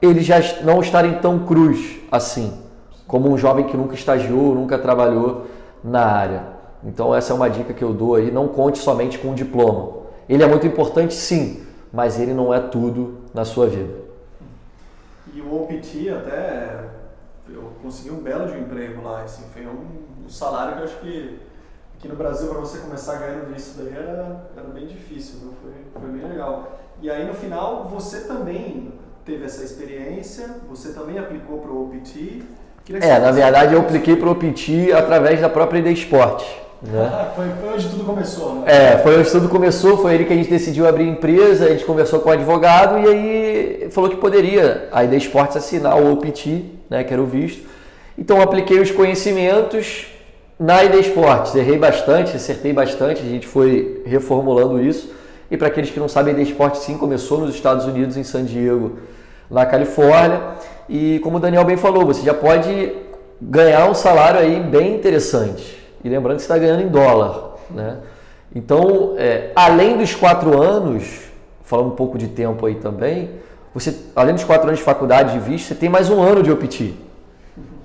eles 0.00 0.24
já 0.24 0.38
não 0.62 0.80
estarem 0.80 1.18
tão 1.18 1.40
cruz 1.46 2.00
assim, 2.10 2.62
como 3.06 3.30
um 3.30 3.36
jovem 3.36 3.66
que 3.66 3.76
nunca 3.76 3.94
estagiou, 3.94 4.54
nunca 4.54 4.78
trabalhou 4.78 5.46
na 5.82 6.04
área. 6.04 6.42
Então 6.82 7.14
essa 7.14 7.32
é 7.32 7.36
uma 7.36 7.50
dica 7.50 7.74
que 7.74 7.84
eu 7.84 7.92
dou 7.92 8.14
aí, 8.14 8.30
não 8.30 8.48
conte 8.48 8.78
somente 8.78 9.18
com 9.18 9.32
o 9.32 9.34
diploma. 9.34 10.00
Ele 10.28 10.42
é 10.42 10.46
muito 10.46 10.66
importante 10.66 11.12
sim, 11.12 11.66
mas 11.92 12.18
ele 12.18 12.32
não 12.32 12.54
é 12.54 12.60
tudo 12.60 13.18
na 13.34 13.44
sua 13.44 13.66
vida. 13.66 13.92
E 15.34 15.40
o 15.40 15.62
OPT 15.62 16.08
até 16.10 16.84
eu 17.48 17.72
consegui 17.82 18.10
um 18.10 18.22
belo 18.22 18.46
de 18.46 18.56
um 18.56 18.60
emprego 18.60 19.02
lá, 19.02 19.22
assim, 19.22 19.44
foi 19.52 19.66
um, 19.66 20.24
um 20.24 20.28
salário 20.28 20.74
que 20.74 20.80
eu 20.80 20.84
acho 20.84 20.96
que 21.00 21.38
aqui 21.98 22.08
no 22.08 22.16
Brasil 22.16 22.48
para 22.48 22.60
você 22.60 22.78
começar 22.78 23.16
ganhando 23.16 23.54
isso 23.54 23.76
daí 23.76 23.92
era, 23.92 24.50
era 24.56 24.68
bem 24.68 24.86
difícil? 24.86 25.52
Foi, 25.62 25.72
foi 26.00 26.10
bem 26.10 26.28
legal. 26.28 26.78
E 27.02 27.10
aí 27.10 27.26
no 27.26 27.34
final 27.34 27.84
você 27.84 28.20
também 28.20 28.92
teve 29.30 29.44
essa 29.44 29.62
experiência, 29.62 30.46
você 30.68 30.92
também 30.92 31.18
aplicou 31.18 31.58
para 31.58 31.70
o 31.70 31.84
OPT. 31.84 32.42
É, 33.00 33.18
na 33.20 33.30
verdade 33.30 33.74
eu 33.74 33.80
apliquei 33.80 34.16
para 34.16 34.28
o 34.28 34.32
OPT 34.32 34.92
através 34.92 35.40
da 35.40 35.48
própria 35.48 35.78
ID 35.78 35.96
Esporte. 35.96 36.60
Né? 36.82 37.30
foi, 37.36 37.46
foi 37.60 37.74
onde 37.74 37.88
tudo 37.90 38.04
começou, 38.04 38.54
né? 38.54 38.62
É, 38.66 38.98
foi 38.98 39.18
onde 39.18 39.30
tudo 39.30 39.50
começou, 39.50 39.98
foi 39.98 40.14
ele 40.14 40.24
que 40.24 40.32
a 40.32 40.36
gente 40.36 40.48
decidiu 40.48 40.88
abrir 40.88 41.06
empresa, 41.06 41.66
a 41.66 41.68
gente 41.68 41.84
conversou 41.84 42.20
com 42.20 42.30
o 42.30 42.32
advogado 42.32 42.98
e 42.98 43.06
aí 43.06 43.88
falou 43.90 44.08
que 44.08 44.16
poderia 44.16 44.88
a 44.90 45.04
ID 45.04 45.12
Esportes 45.12 45.58
assinar 45.58 46.00
o 46.00 46.10
OPT, 46.10 46.64
né, 46.88 47.04
que 47.04 47.12
era 47.12 47.22
o 47.22 47.26
visto. 47.26 47.68
Então 48.18 48.40
apliquei 48.40 48.80
os 48.80 48.90
conhecimentos 48.90 50.06
na 50.58 50.82
ID 50.82 50.94
Esportes, 50.94 51.54
errei 51.54 51.78
bastante, 51.78 52.34
acertei 52.34 52.72
bastante, 52.72 53.20
a 53.20 53.28
gente 53.28 53.46
foi 53.46 54.02
reformulando 54.06 54.82
isso. 54.82 55.12
E 55.50 55.56
para 55.56 55.66
aqueles 55.66 55.90
que 55.90 56.00
não 56.00 56.08
sabem, 56.08 56.34
a 56.34 56.38
ID 56.38 56.48
Esportes 56.48 56.80
sim 56.80 56.96
começou 56.96 57.40
nos 57.40 57.54
Estados 57.54 57.84
Unidos, 57.84 58.16
em 58.16 58.24
San 58.24 58.44
Diego, 58.44 58.98
na 59.50 59.66
Califórnia. 59.66 60.40
E 60.88 61.18
como 61.20 61.38
o 61.38 61.40
Daniel 61.40 61.64
bem 61.64 61.76
falou, 61.76 62.06
você 62.06 62.22
já 62.22 62.34
pode 62.34 62.92
ganhar 63.40 63.88
um 63.88 63.94
salário 63.94 64.40
aí 64.40 64.60
bem 64.60 64.94
interessante. 64.94 65.78
E 66.04 66.08
lembrando 66.08 66.36
que 66.36 66.42
você 66.42 66.52
está 66.52 66.58
ganhando 66.58 66.82
em 66.82 66.88
dólar. 66.88 67.56
Né? 67.70 67.96
Então, 68.54 69.14
é, 69.16 69.50
além 69.54 69.96
dos 69.96 70.14
quatro 70.14 70.60
anos, 70.60 71.30
falando 71.62 71.88
um 71.88 71.96
pouco 71.96 72.18
de 72.18 72.28
tempo 72.28 72.66
aí 72.66 72.76
também, 72.76 73.30
você, 73.72 73.94
além 74.16 74.34
dos 74.34 74.44
quatro 74.44 74.66
anos 74.66 74.78
de 74.78 74.84
faculdade 74.84 75.32
de 75.32 75.38
visto, 75.38 75.68
você 75.68 75.74
tem 75.74 75.88
mais 75.88 76.10
um 76.10 76.20
ano 76.20 76.42
de 76.42 76.50
OPT. 76.50 76.94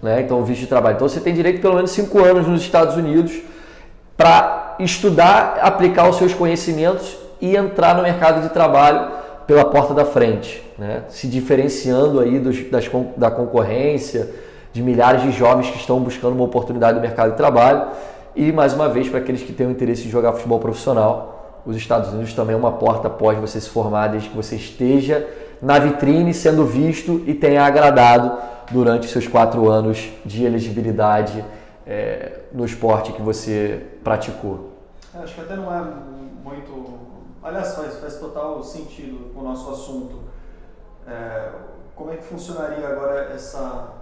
Né? 0.02 0.22
Então, 0.22 0.44
visto 0.44 0.62
de 0.62 0.68
trabalho. 0.68 0.96
Então, 0.96 1.08
você 1.08 1.20
tem 1.20 1.34
direito 1.34 1.62
pelo 1.62 1.76
menos 1.76 1.92
cinco 1.92 2.24
anos 2.24 2.48
nos 2.48 2.62
Estados 2.62 2.96
Unidos 2.96 3.42
para 4.18 4.76
estudar, 4.80 5.60
aplicar 5.62 6.10
os 6.10 6.18
seus 6.18 6.34
conhecimentos 6.34 7.18
e 7.40 7.56
entrar 7.56 7.96
no 7.96 8.04
mercado 8.04 8.42
de 8.42 8.50
trabalho 8.50 9.15
pela 9.48 9.66
porta 9.66 9.94
da 9.94 10.06
frente, 10.06 10.64
né? 10.78 11.04
se 11.10 11.28
diferenciando 11.28 12.20
aí 12.20 12.40
dos, 12.40 12.70
das, 12.70 12.90
da 13.16 13.30
concorrência, 13.30 14.30
de 14.74 14.82
milhares 14.82 15.22
de 15.22 15.32
jovens 15.32 15.70
que 15.70 15.78
estão 15.78 16.00
buscando 16.00 16.34
uma 16.34 16.44
oportunidade 16.44 16.96
no 16.96 17.02
mercado 17.02 17.32
de 17.32 17.38
trabalho. 17.38 17.88
E, 18.36 18.52
mais 18.52 18.74
uma 18.74 18.90
vez, 18.90 19.08
para 19.08 19.20
aqueles 19.20 19.42
que 19.42 19.54
têm 19.54 19.68
o 19.68 19.72
interesse 19.72 20.08
em 20.08 20.10
jogar 20.10 20.34
futebol 20.34 20.60
profissional, 20.60 21.62
os 21.66 21.78
Estados 21.78 22.12
Unidos 22.12 22.34
também 22.34 22.54
é 22.54 22.58
uma 22.58 22.74
porta 22.74 23.08
após 23.08 23.38
você 23.40 23.62
se 23.62 23.70
formar, 23.70 24.08
desde 24.08 24.30
que 24.30 24.36
você 24.36 24.56
esteja 24.56 25.26
na 25.62 25.80
vitrine, 25.80 26.34
sendo 26.34 26.66
visto 26.66 27.24
e 27.26 27.34
tenha 27.34 27.64
agradado 27.64 28.38
durante 28.72 29.08
seus 29.08 29.28
quatro 29.28 29.70
anos 29.70 30.10
de 30.26 30.44
elegibilidade 30.44 31.44
é, 31.88 32.40
no 32.52 32.66
esporte 32.66 33.14
que 33.14 33.22
você 33.22 33.82
praticou. 34.04 34.72
É, 35.14 35.24
acho 35.24 35.36
que 35.36 35.42
até 35.42 35.56
não 35.56 35.74
é 35.74 35.84
muito. 36.44 37.05
Aliás, 37.46 37.76
faz, 37.76 38.00
faz 38.00 38.16
total 38.16 38.62
sentido 38.64 39.32
com 39.34 39.42
o 39.42 39.44
nosso 39.44 39.70
assunto. 39.70 40.18
É, 41.08 41.50
como 41.96 42.12
é 42.12 42.18
que 42.18 42.24
funcionaria 42.24 42.88
agora 42.88 43.32
essa 43.34 43.94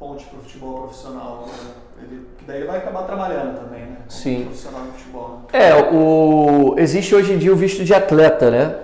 ponte 0.00 0.24
para 0.26 0.38
o 0.38 0.42
futebol 0.42 0.82
profissional. 0.82 1.46
Né? 1.46 1.52
Ele, 2.02 2.26
que 2.38 2.44
daí 2.46 2.58
ele 2.58 2.66
vai 2.66 2.78
acabar 2.78 3.02
trabalhando 3.02 3.60
também, 3.60 3.82
né? 3.82 3.96
Como 3.98 4.10
Sim. 4.10 4.44
profissional 4.44 4.82
de 4.82 4.92
futebol. 4.92 5.40
Né? 5.52 5.68
É, 5.68 5.74
o, 5.92 6.74
existe 6.78 7.14
hoje 7.14 7.34
em 7.34 7.38
dia 7.38 7.52
o 7.52 7.56
visto 7.56 7.84
de 7.84 7.92
atleta, 7.92 8.50
né? 8.50 8.76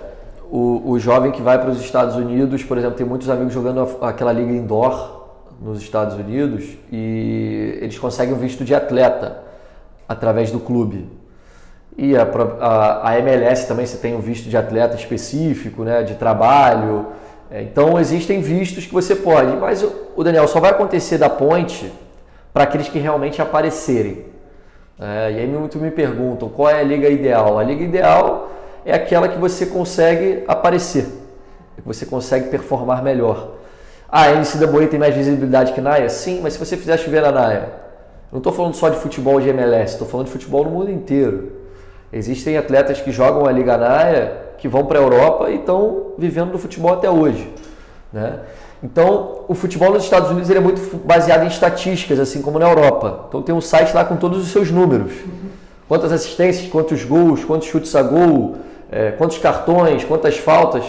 O, 0.49 0.91
o 0.91 0.99
jovem 0.99 1.31
que 1.31 1.41
vai 1.41 1.59
para 1.59 1.69
os 1.69 1.79
Estados 1.79 2.15
Unidos, 2.15 2.63
por 2.63 2.77
exemplo, 2.77 2.95
tem 2.95 3.05
muitos 3.05 3.29
amigos 3.29 3.51
jogando 3.51 3.97
aquela 4.01 4.31
liga 4.31 4.51
indoor 4.51 5.25
nos 5.61 5.81
Estados 5.81 6.15
Unidos 6.15 6.77
e 6.91 7.79
eles 7.81 7.97
conseguem 7.99 8.33
o 8.33 8.37
visto 8.37 8.63
de 8.63 8.73
atleta 8.73 9.43
através 10.07 10.51
do 10.51 10.59
clube. 10.59 11.09
E 11.97 12.15
a, 12.15 12.23
a, 12.59 13.09
a 13.09 13.19
MLS 13.19 13.67
também 13.67 13.85
você 13.85 13.97
tem 13.97 14.15
um 14.15 14.19
visto 14.19 14.47
de 14.47 14.55
atleta 14.55 14.95
específico, 14.95 15.83
né? 15.83 16.03
De 16.03 16.13
trabalho. 16.15 17.07
É, 17.49 17.63
então 17.63 17.99
existem 17.99 18.39
vistos 18.39 18.85
que 18.85 18.93
você 18.93 19.15
pode, 19.15 19.55
mas 19.57 19.83
o 20.15 20.23
Daniel 20.23 20.47
só 20.47 20.59
vai 20.59 20.71
acontecer 20.71 21.17
da 21.17 21.29
ponte 21.29 21.91
para 22.53 22.63
aqueles 22.63 22.87
que 22.87 22.99
realmente 22.99 23.41
aparecerem. 23.41 24.25
É, 24.99 25.31
e 25.31 25.39
aí 25.39 25.47
muito 25.47 25.79
me 25.79 25.89
perguntam 25.89 26.49
qual 26.49 26.69
é 26.69 26.79
a 26.79 26.83
liga 26.83 27.09
ideal. 27.09 27.57
A 27.57 27.63
liga 27.63 27.83
ideal 27.83 28.51
é 28.85 28.93
aquela 28.93 29.27
que 29.27 29.39
você 29.39 29.65
consegue 29.65 30.43
aparecer, 30.47 31.05
que 31.75 31.81
você 31.83 32.05
consegue 32.05 32.49
performar 32.49 33.03
melhor. 33.03 33.55
Ah, 34.09 34.23
a 34.23 34.35
NCAA 34.35 34.87
tem 34.87 34.99
mais 34.99 35.15
visibilidade 35.15 35.73
que 35.73 35.81
NAIA? 35.81 36.09
Sim, 36.09 36.41
mas 36.41 36.53
se 36.53 36.59
você 36.59 36.77
fizer 36.77 36.97
chover 36.97 37.21
na 37.21 37.31
NAIA, 37.31 37.69
não 38.31 38.37
estou 38.37 38.53
falando 38.53 38.73
só 38.73 38.89
de 38.89 38.97
futebol 38.97 39.39
de 39.41 39.49
MLS, 39.49 39.93
estou 39.93 40.07
falando 40.07 40.27
de 40.27 40.31
futebol 40.31 40.63
no 40.63 40.69
mundo 40.69 40.91
inteiro. 40.91 41.51
Existem 42.11 42.57
atletas 42.57 43.01
que 43.01 43.11
jogam 43.11 43.45
a 43.45 43.51
Liga 43.51 43.77
NAIA 43.77 44.47
que 44.57 44.67
vão 44.67 44.85
para 44.85 44.99
a 44.99 45.01
Europa 45.01 45.49
e 45.49 45.55
estão 45.55 46.13
vivendo 46.17 46.51
do 46.51 46.57
futebol 46.57 46.93
até 46.93 47.09
hoje. 47.09 47.51
Né? 48.11 48.39
Então, 48.81 49.41
o 49.47 49.55
futebol 49.55 49.91
nos 49.91 50.03
Estados 50.03 50.29
Unidos 50.29 50.49
é 50.49 50.59
muito 50.59 50.97
baseado 50.97 51.43
em 51.43 51.47
estatísticas, 51.47 52.19
assim 52.19 52.41
como 52.41 52.59
na 52.59 52.69
Europa. 52.69 53.25
Então, 53.27 53.41
tem 53.41 53.53
um 53.53 53.61
site 53.61 53.93
lá 53.93 54.05
com 54.05 54.15
todos 54.15 54.41
os 54.41 54.49
seus 54.49 54.71
números: 54.71 55.11
quantas 55.87 56.11
assistências, 56.11 56.69
quantos 56.69 57.03
gols, 57.03 57.43
quantos 57.43 57.67
chutes 57.67 57.95
a 57.95 58.03
gol, 58.03 58.57
é, 58.91 59.11
quantos 59.11 59.37
cartões, 59.37 60.03
quantas 60.03 60.37
faltas. 60.37 60.83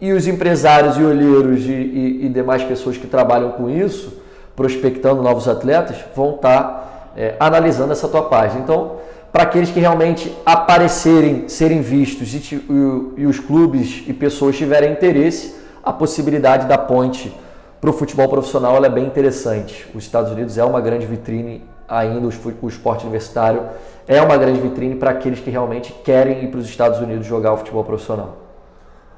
E 0.00 0.12
os 0.12 0.26
empresários 0.26 0.98
e 0.98 1.02
olheiros 1.02 1.64
e, 1.64 1.72
e, 1.72 2.26
e, 2.26 2.28
demais 2.28 2.62
pessoas 2.64 2.96
que 2.96 3.06
trabalham 3.06 3.52
com 3.52 3.70
isso, 3.70 4.20
prospectando 4.54 5.22
novos 5.22 5.48
atletas, 5.48 5.96
vão 6.14 6.34
estar 6.34 6.62
tá, 6.62 6.84
é, 7.16 7.36
analisando 7.38 7.92
essa 7.92 8.08
tua 8.08 8.22
página. 8.22 8.60
Então, 8.60 8.96
para 9.34 9.42
aqueles 9.42 9.68
que 9.68 9.80
realmente 9.80 10.32
aparecerem, 10.46 11.48
serem 11.48 11.80
vistos 11.80 12.32
e, 12.32 12.54
e, 12.54 13.22
e 13.22 13.26
os 13.26 13.40
clubes 13.40 14.04
e 14.06 14.12
pessoas 14.12 14.56
tiverem 14.56 14.92
interesse, 14.92 15.56
a 15.82 15.92
possibilidade 15.92 16.68
da 16.68 16.78
ponte 16.78 17.36
para 17.80 17.90
o 17.90 17.92
futebol 17.92 18.28
profissional 18.28 18.84
é 18.84 18.88
bem 18.88 19.04
interessante. 19.04 19.90
Os 19.92 20.04
Estados 20.04 20.30
Unidos 20.30 20.56
é 20.56 20.62
uma 20.62 20.80
grande 20.80 21.04
vitrine 21.04 21.68
ainda, 21.88 22.28
o 22.62 22.68
esporte 22.68 23.02
universitário 23.02 23.70
é 24.06 24.22
uma 24.22 24.36
grande 24.36 24.60
vitrine 24.60 24.94
para 24.94 25.10
aqueles 25.10 25.40
que 25.40 25.50
realmente 25.50 25.92
querem 26.04 26.44
ir 26.44 26.46
para 26.46 26.60
os 26.60 26.68
Estados 26.68 27.00
Unidos 27.00 27.26
jogar 27.26 27.54
o 27.54 27.56
futebol 27.56 27.82
profissional. 27.82 28.36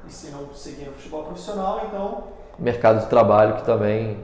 E 0.07 0.11
se 0.11 0.31
não 0.31 0.51
seguir 0.51 0.89
o 0.89 0.93
futebol 0.93 1.25
profissional, 1.25 1.83
então. 1.87 2.23
Mercado 2.57 3.01
de 3.01 3.05
trabalho 3.05 3.57
que 3.57 3.65
também, 3.65 4.17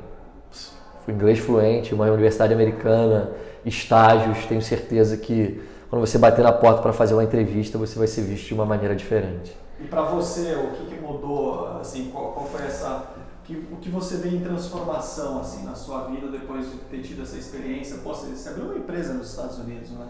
inglês 1.07 1.37
fluente, 1.37 1.93
uma 1.93 2.07
universidade 2.07 2.51
americana, 2.51 3.29
estágios, 3.63 4.43
tenho 4.47 4.61
certeza 4.63 5.17
que 5.17 5.61
quando 5.93 6.07
você 6.07 6.17
bater 6.17 6.43
na 6.43 6.51
porta 6.51 6.81
para 6.81 6.91
fazer 6.91 7.13
uma 7.13 7.23
entrevista, 7.23 7.77
você 7.77 7.99
vai 7.99 8.07
ser 8.07 8.21
visto 8.23 8.47
de 8.47 8.55
uma 8.55 8.65
maneira 8.65 8.95
diferente. 8.95 9.55
E 9.79 9.83
para 9.83 10.01
você, 10.01 10.55
o 10.55 10.71
que, 10.71 10.87
que, 10.87 10.99
mudou? 10.99 11.67
Assim, 11.79 12.09
qual, 12.11 12.31
qual 12.31 12.47
foi 12.47 12.65
essa 12.65 13.09
que, 13.43 13.55
o 13.71 13.75
que 13.75 13.91
você 13.91 14.17
vê 14.17 14.29
em 14.29 14.41
transformação 14.41 15.39
assim 15.39 15.63
na 15.63 15.75
sua 15.75 16.05
vida 16.05 16.29
depois 16.29 16.71
de 16.71 16.77
ter 16.77 17.03
tido 17.03 17.21
essa 17.21 17.37
experiência? 17.37 17.97
Pô, 18.03 18.11
você, 18.11 18.49
abriu 18.49 18.65
uma 18.65 18.77
empresa 18.77 19.13
nos 19.13 19.29
Estados 19.29 19.59
Unidos, 19.59 19.91
né? 19.91 20.07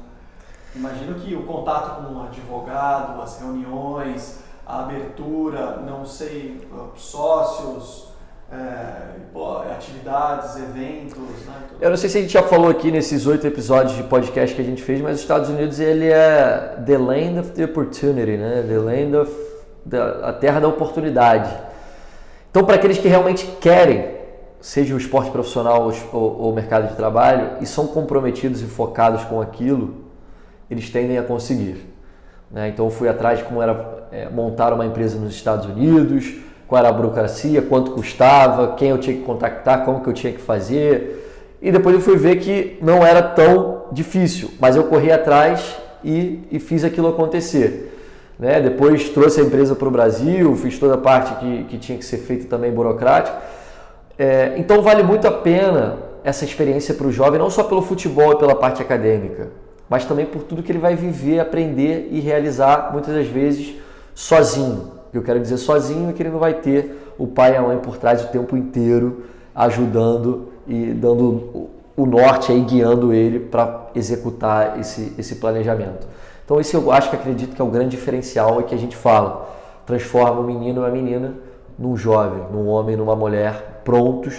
Imagino 0.73 1.15
que 1.15 1.35
o 1.35 1.43
contato 1.43 2.01
com 2.01 2.13
um 2.13 2.23
advogado, 2.23 3.21
as 3.21 3.41
reuniões, 3.41 4.39
a 4.65 4.83
abertura, 4.83 5.81
não 5.81 6.05
sei, 6.05 6.65
sócios, 6.95 8.12
é, 8.53 9.13
atividades, 9.71 10.55
eventos, 10.57 11.17
né? 11.45 11.53
Eu 11.81 11.89
não 11.89 11.97
sei 11.97 12.09
se 12.09 12.17
a 12.17 12.21
gente 12.21 12.31
já 12.31 12.43
falou 12.43 12.69
aqui 12.69 12.91
nesses 12.91 13.25
oito 13.25 13.45
episódios 13.45 13.95
de 13.95 14.03
podcast 14.03 14.55
que 14.55 14.61
a 14.61 14.65
gente 14.65 14.81
fez, 14.81 15.01
mas 15.01 15.15
os 15.15 15.21
Estados 15.21 15.49
Unidos 15.49 15.79
ele 15.79 16.07
é 16.07 16.77
the 16.85 16.97
land 16.97 17.39
of 17.39 17.51
the 17.51 17.65
opportunity, 17.65 18.37
né? 18.37 18.63
The 18.67 18.77
land 18.77 19.17
of 19.17 19.31
the, 19.89 19.97
a 20.23 20.33
terra 20.33 20.59
da 20.59 20.67
oportunidade. 20.67 21.53
Então, 22.49 22.63
para 22.63 22.75
aqueles 22.75 22.97
que 22.97 23.07
realmente 23.07 23.45
querem, 23.59 24.15
seja 24.61 24.93
o 24.93 24.97
esporte 24.97 25.31
profissional 25.31 25.91
ou 26.11 26.51
o 26.51 26.53
mercado 26.53 26.87
de 26.87 26.95
trabalho, 26.95 27.57
e 27.59 27.65
são 27.65 27.87
comprometidos 27.87 28.61
e 28.61 28.65
focados 28.65 29.23
com 29.25 29.41
aquilo, 29.41 30.05
eles 30.69 30.89
tendem 30.89 31.17
a 31.17 31.23
conseguir. 31.23 31.83
Né? 32.51 32.69
Então, 32.69 32.85
eu 32.85 32.91
fui 32.91 33.09
atrás 33.09 33.39
de 33.39 33.45
como 33.45 33.61
era 33.61 34.07
é, 34.11 34.29
montar 34.29 34.71
uma 34.71 34.85
empresa 34.85 35.17
nos 35.17 35.33
Estados 35.33 35.65
Unidos, 35.65 36.35
qual 36.67 36.79
era 36.79 36.89
a 36.89 36.91
burocracia, 36.91 37.61
quanto 37.61 37.91
custava, 37.91 38.75
quem 38.75 38.89
eu 38.89 38.97
tinha 38.97 39.15
que 39.15 39.23
contactar, 39.23 39.85
como 39.85 40.01
que 40.01 40.09
eu 40.09 40.13
tinha 40.13 40.33
que 40.33 40.41
fazer. 40.41 41.57
E 41.61 41.71
depois 41.71 41.95
eu 41.95 42.01
fui 42.01 42.17
ver 42.17 42.37
que 42.37 42.77
não 42.81 43.05
era 43.05 43.21
tão 43.21 43.85
difícil, 43.91 44.51
mas 44.59 44.75
eu 44.75 44.85
corri 44.85 45.11
atrás 45.11 45.77
e, 46.03 46.39
e 46.51 46.59
fiz 46.59 46.83
aquilo 46.83 47.07
acontecer. 47.07 47.91
Né? 48.37 48.59
Depois 48.59 49.09
trouxe 49.09 49.39
a 49.39 49.43
empresa 49.43 49.75
para 49.75 49.87
o 49.87 49.91
Brasil, 49.91 50.55
fiz 50.55 50.77
toda 50.77 50.95
a 50.95 50.97
parte 50.97 51.35
que, 51.35 51.63
que 51.65 51.77
tinha 51.77 51.97
que 51.97 52.05
ser 52.05 52.17
feita 52.17 52.47
também 52.47 52.71
burocrática. 52.71 53.37
É, 54.17 54.53
então 54.57 54.81
vale 54.81 55.03
muito 55.03 55.27
a 55.27 55.31
pena 55.31 55.97
essa 56.23 56.45
experiência 56.45 56.93
para 56.93 57.07
o 57.07 57.11
jovem, 57.11 57.39
não 57.39 57.49
só 57.49 57.63
pelo 57.63 57.81
futebol 57.81 58.33
e 58.33 58.37
pela 58.37 58.55
parte 58.55 58.81
acadêmica, 58.81 59.49
mas 59.89 60.05
também 60.05 60.25
por 60.25 60.43
tudo 60.43 60.63
que 60.63 60.71
ele 60.71 60.79
vai 60.79 60.95
viver, 60.95 61.39
aprender 61.39 62.07
e 62.11 62.19
realizar 62.19 62.91
muitas 62.91 63.13
das 63.13 63.27
vezes 63.27 63.75
sozinho. 64.15 64.91
Eu 65.13 65.21
quero 65.21 65.39
dizer 65.39 65.57
sozinho 65.57 66.13
que 66.13 66.21
ele 66.21 66.29
não 66.29 66.39
vai 66.39 66.55
ter 66.55 67.13
o 67.17 67.27
pai 67.27 67.53
e 67.53 67.55
a 67.55 67.61
mãe 67.61 67.77
por 67.77 67.97
trás 67.97 68.23
o 68.23 68.27
tempo 68.27 68.57
inteiro 68.57 69.25
ajudando 69.55 70.49
e 70.67 70.93
dando 70.93 71.69
o 71.95 72.05
norte 72.05 72.51
aí 72.51 72.61
guiando 72.61 73.13
ele 73.13 73.39
para 73.39 73.87
executar 73.93 74.79
esse, 74.79 75.13
esse 75.17 75.35
planejamento. 75.35 76.07
Então 76.43 76.59
esse 76.59 76.73
eu 76.75 76.91
acho 76.91 77.09
que 77.09 77.15
acredito 77.15 77.55
que 77.55 77.61
é 77.61 77.65
o 77.65 77.69
grande 77.69 77.91
diferencial 77.91 78.59
é 78.59 78.63
que 78.63 78.73
a 78.73 78.77
gente 78.77 78.95
fala. 78.95 79.49
Transforma 79.85 80.39
o 80.39 80.43
menino 80.43 80.81
ou 80.81 80.87
a 80.87 80.89
menina 80.89 81.35
num 81.77 81.95
jovem, 81.95 82.43
num 82.51 82.67
homem, 82.67 82.95
numa 82.95 83.15
mulher, 83.15 83.81
prontos 83.83 84.35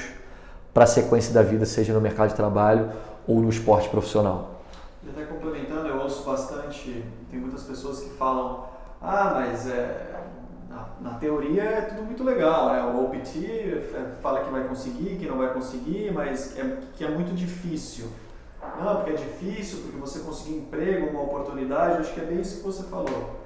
para 0.73 0.85
a 0.85 0.87
sequência 0.87 1.33
da 1.33 1.43
vida, 1.43 1.65
seja 1.65 1.93
no 1.93 2.01
mercado 2.01 2.31
de 2.31 2.35
trabalho 2.35 2.91
ou 3.27 3.41
no 3.41 3.49
esporte 3.49 3.89
profissional. 3.89 4.61
E 5.05 5.11
até 5.11 5.25
complementando, 5.25 5.87
eu 5.87 5.99
ouço 5.99 6.25
bastante, 6.25 7.05
tem 7.31 7.39
muitas 7.39 7.63
pessoas 7.63 8.01
que 8.01 8.11
falam, 8.11 8.65
ah, 9.01 9.33
mas 9.35 9.69
é, 9.69 10.15
na, 10.75 11.11
na 11.11 11.19
teoria 11.19 11.63
é 11.63 11.81
tudo 11.83 12.03
muito 12.03 12.25
legal, 12.25 12.73
né? 12.73 12.83
O 12.83 13.05
OPT 13.05 13.47
é, 13.47 14.17
fala 14.21 14.45
que 14.45 14.51
vai 14.51 14.67
conseguir, 14.67 15.17
que 15.17 15.27
não 15.27 15.39
vai 15.39 15.53
conseguir, 15.55 16.13
mas 16.13 16.59
é, 16.59 16.79
que 16.95 17.05
é 17.05 17.09
muito 17.09 17.33
difícil. 17.35 18.09
Não, 18.83 18.97
porque 18.97 19.11
é 19.11 19.15
difícil, 19.15 19.81
porque 19.83 19.99
você 19.99 20.21
conseguir 20.21 20.57
emprego, 20.57 21.11
uma 21.11 21.23
oportunidade, 21.23 21.99
acho 21.99 22.15
que 22.15 22.21
é 22.21 22.25
bem 22.25 22.41
isso 22.41 22.57
que 22.57 22.63
você 22.65 22.83
falou. 22.85 23.41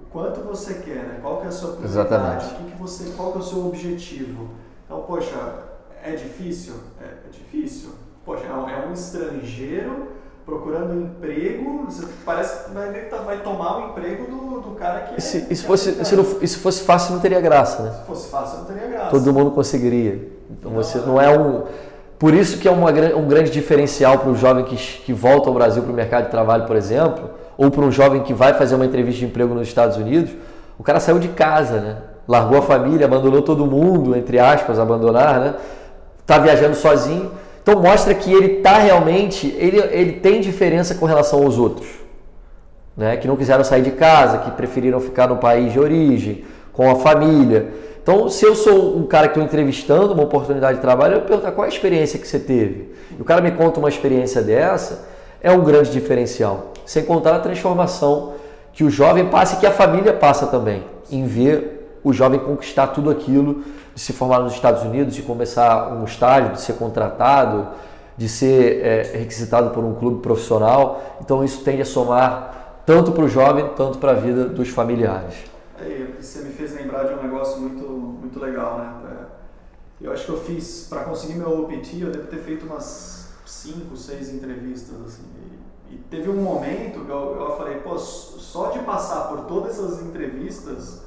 O 0.00 0.06
quanto 0.10 0.40
você 0.40 0.74
quer, 0.74 1.04
né? 1.04 1.18
Qual 1.20 1.40
que 1.40 1.46
é 1.46 1.48
a 1.48 1.52
sua 1.52 1.76
prioridade? 1.76 2.14
Exatamente. 2.14 2.54
Que, 2.54 2.70
que 2.70 2.78
você, 2.78 3.12
qual 3.16 3.32
que 3.32 3.38
é 3.38 3.40
o 3.40 3.44
seu 3.44 3.66
objetivo? 3.66 4.48
Então, 4.84 5.02
poxa, 5.02 5.64
é 6.02 6.12
difícil? 6.12 6.74
É, 7.00 7.04
é 7.04 7.30
difícil. 7.30 7.90
Poxa, 8.24 8.46
é 8.46 8.52
um, 8.52 8.68
é 8.68 8.86
um 8.86 8.92
estrangeiro 8.92 10.08
procurando 10.48 10.94
emprego, 10.94 11.86
parece 12.24 12.64
que 12.64 12.74
vai, 12.74 12.90
tá, 13.10 13.18
vai 13.18 13.38
tomar 13.40 13.76
o 13.76 13.90
emprego 13.90 14.24
do, 14.24 14.60
do 14.62 14.70
cara 14.76 15.00
que 15.00 15.18
e 15.18 15.20
se, 15.20 15.46
é, 15.50 15.54
se 15.54 15.62
fosse, 15.62 16.02
se, 16.02 16.16
não, 16.16 16.24
se 16.24 16.56
fosse 16.56 16.82
fácil, 16.84 17.12
não 17.12 17.20
teria 17.20 17.38
graça, 17.38 17.82
né? 17.82 17.90
Se 17.90 18.06
fosse 18.06 18.30
fácil, 18.30 18.60
não 18.60 18.64
teria 18.64 18.88
graça. 18.88 19.10
Todo 19.10 19.30
mundo 19.30 19.50
conseguiria. 19.50 20.32
Então, 20.50 20.70
não, 20.70 20.82
você 20.82 20.98
não 21.00 21.20
é 21.20 21.38
um 21.38 21.64
por 22.18 22.34
isso 22.34 22.58
que 22.58 22.66
é 22.66 22.70
uma, 22.70 22.90
um 22.90 23.28
grande 23.28 23.50
diferencial 23.50 24.18
para 24.18 24.30
o 24.30 24.34
jovem 24.34 24.64
que, 24.64 24.76
que 24.76 25.12
volta 25.12 25.48
ao 25.48 25.54
Brasil 25.54 25.82
para 25.82 25.92
o 25.92 25.94
mercado 25.94 26.24
de 26.24 26.30
trabalho, 26.30 26.64
por 26.64 26.74
exemplo, 26.74 27.30
ou 27.56 27.70
para 27.70 27.84
um 27.84 27.92
jovem 27.92 28.22
que 28.22 28.32
vai 28.32 28.54
fazer 28.54 28.74
uma 28.74 28.86
entrevista 28.86 29.20
de 29.20 29.26
emprego 29.26 29.54
nos 29.54 29.68
Estados 29.68 29.96
Unidos, 29.96 30.32
o 30.78 30.82
cara 30.82 30.98
saiu 30.98 31.18
de 31.18 31.28
casa, 31.28 31.80
né? 31.80 31.96
Largou 32.26 32.58
a 32.58 32.62
família, 32.62 33.06
abandonou 33.06 33.42
todo 33.42 33.66
mundo, 33.66 34.16
entre 34.16 34.38
aspas, 34.38 34.78
abandonar, 34.80 35.38
né? 35.38 35.54
Tá 36.26 36.38
viajando 36.38 36.74
sozinho. 36.74 37.30
Então 37.68 37.82
mostra 37.82 38.14
que 38.14 38.32
ele 38.32 38.60
tá 38.62 38.78
realmente, 38.78 39.54
ele, 39.58 39.78
ele 39.90 40.12
tem 40.12 40.40
diferença 40.40 40.94
com 40.94 41.04
relação 41.04 41.44
aos 41.44 41.58
outros. 41.58 41.86
Né? 42.96 43.18
Que 43.18 43.28
não 43.28 43.36
quiseram 43.36 43.62
sair 43.62 43.82
de 43.82 43.90
casa, 43.90 44.38
que 44.38 44.50
preferiram 44.52 44.98
ficar 45.00 45.28
no 45.28 45.36
país 45.36 45.74
de 45.74 45.78
origem, 45.78 46.46
com 46.72 46.90
a 46.90 46.96
família. 46.96 47.68
Então, 48.02 48.30
se 48.30 48.42
eu 48.42 48.54
sou 48.54 48.96
um 48.96 49.04
cara 49.04 49.28
que 49.28 49.32
estou 49.32 49.42
entrevistando 49.42 50.14
uma 50.14 50.22
oportunidade 50.22 50.76
de 50.76 50.80
trabalho, 50.80 51.16
eu 51.16 51.20
pergunto 51.20 51.52
qual 51.52 51.66
é 51.66 51.68
a 51.68 51.70
experiência 51.70 52.18
que 52.18 52.26
você 52.26 52.38
teve. 52.38 52.90
E 53.18 53.20
o 53.20 53.24
cara 53.24 53.42
me 53.42 53.50
conta 53.50 53.78
uma 53.78 53.90
experiência 53.90 54.40
dessa, 54.40 55.06
é 55.42 55.52
um 55.52 55.62
grande 55.62 55.90
diferencial. 55.90 56.72
Sem 56.86 57.04
contar 57.04 57.36
a 57.36 57.38
transformação 57.38 58.32
que 58.72 58.82
o 58.82 58.88
jovem 58.88 59.26
passa 59.26 59.56
e 59.56 59.58
que 59.58 59.66
a 59.66 59.72
família 59.72 60.14
passa 60.14 60.46
também, 60.46 60.84
em 61.12 61.26
ver 61.26 61.77
o 62.02 62.12
jovem 62.12 62.40
conquistar 62.40 62.88
tudo 62.88 63.10
aquilo, 63.10 63.64
de 63.94 64.00
se 64.00 64.12
formar 64.12 64.40
nos 64.40 64.52
Estados 64.52 64.82
Unidos, 64.82 65.14
de 65.14 65.22
começar 65.22 65.92
um 65.92 66.04
estágio, 66.04 66.52
de 66.52 66.60
ser 66.60 66.74
contratado, 66.74 67.68
de 68.16 68.28
ser 68.28 68.84
é, 68.84 69.02
requisitado 69.18 69.70
por 69.70 69.84
um 69.84 69.94
clube 69.94 70.20
profissional. 70.20 71.18
Então, 71.20 71.44
isso 71.44 71.62
tende 71.62 71.82
a 71.82 71.84
somar 71.84 72.82
tanto 72.84 73.12
para 73.12 73.24
o 73.24 73.28
jovem, 73.28 73.68
tanto 73.76 73.98
para 73.98 74.12
a 74.12 74.14
vida 74.14 74.46
dos 74.46 74.68
familiares. 74.68 75.34
É, 75.80 76.06
você 76.20 76.40
me 76.40 76.50
fez 76.50 76.74
lembrar 76.74 77.04
de 77.04 77.14
um 77.14 77.22
negócio 77.22 77.60
muito 77.60 78.08
muito 78.28 78.40
legal, 78.40 78.78
né? 78.78 78.92
É, 79.10 80.06
eu 80.06 80.12
acho 80.12 80.26
que 80.26 80.30
eu 80.30 80.40
fiz, 80.40 80.86
para 80.88 81.04
conseguir 81.04 81.34
meu 81.34 81.60
OPT, 81.60 82.00
eu 82.00 82.10
devo 82.10 82.28
ter 82.28 82.38
feito 82.38 82.66
umas 82.66 83.32
5, 83.44 83.96
6 83.96 84.34
entrevistas, 84.34 84.96
assim. 85.04 85.22
E, 85.90 85.94
e, 85.94 85.98
teve 86.10 86.28
um 86.28 86.42
momento 86.42 87.04
que 87.04 87.10
eu, 87.10 87.36
eu 87.40 87.56
falei, 87.56 87.78
pô, 87.78 87.98
só 87.98 88.70
de 88.70 88.80
passar 88.80 89.28
por 89.28 89.46
todas 89.46 89.72
essas 89.72 90.02
entrevistas, 90.02 91.02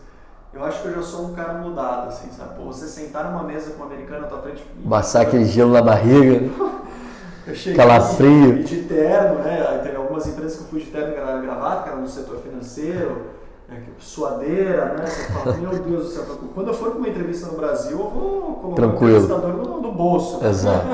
eu 0.53 0.63
acho 0.63 0.81
que 0.81 0.87
eu 0.89 0.95
já 0.95 1.01
sou 1.01 1.27
um 1.27 1.33
cara 1.33 1.53
mudado, 1.53 2.09
assim, 2.09 2.29
sabe? 2.31 2.55
Pô, 2.55 2.65
você 2.65 2.87
sentar 2.87 3.31
numa 3.31 3.43
mesa 3.43 3.71
com 3.71 3.83
um 3.83 3.85
americano 3.85 4.21
na 4.21 4.27
tua 4.27 4.39
frente... 4.39 4.63
Passar 4.89 5.21
aquele 5.21 5.45
gelo 5.45 5.71
na 5.71 5.81
barriga, 5.81 6.49
eu 7.47 7.55
cheguei 7.55 7.77
calafrio. 7.77 8.63
de 8.63 8.83
terno, 8.83 9.39
né? 9.39 9.65
Aí 9.69 9.79
teve 9.79 9.95
algumas 9.95 10.27
empresas 10.27 10.57
que 10.57 10.63
eu 10.63 10.67
fui 10.67 10.79
de 10.81 10.87
terno 10.87 11.13
e 11.13 11.41
gravata, 11.41 11.83
que 11.83 11.89
era 11.89 11.97
no 11.97 12.07
setor 12.07 12.37
financeiro 12.39 13.41
é, 13.71 13.77
suadeira, 13.99 14.95
né? 14.97 15.05
Você 15.05 15.31
fala, 15.31 15.55
meu 15.57 15.79
Deus 15.79 16.03
do 16.03 16.09
céu, 16.09 16.25
quando 16.53 16.67
eu 16.67 16.73
for 16.73 16.89
para 16.89 16.99
uma 16.99 17.07
entrevista 17.07 17.47
no 17.47 17.57
Brasil, 17.57 17.97
eu 17.97 18.09
vou 18.09 18.55
colocar 18.61 18.81
Tranquilo. 18.81 19.13
o 19.13 19.23
entrevistador 19.23 19.53
no, 19.53 19.81
no 19.81 19.91
bolso. 19.93 20.45
Exato. 20.45 20.87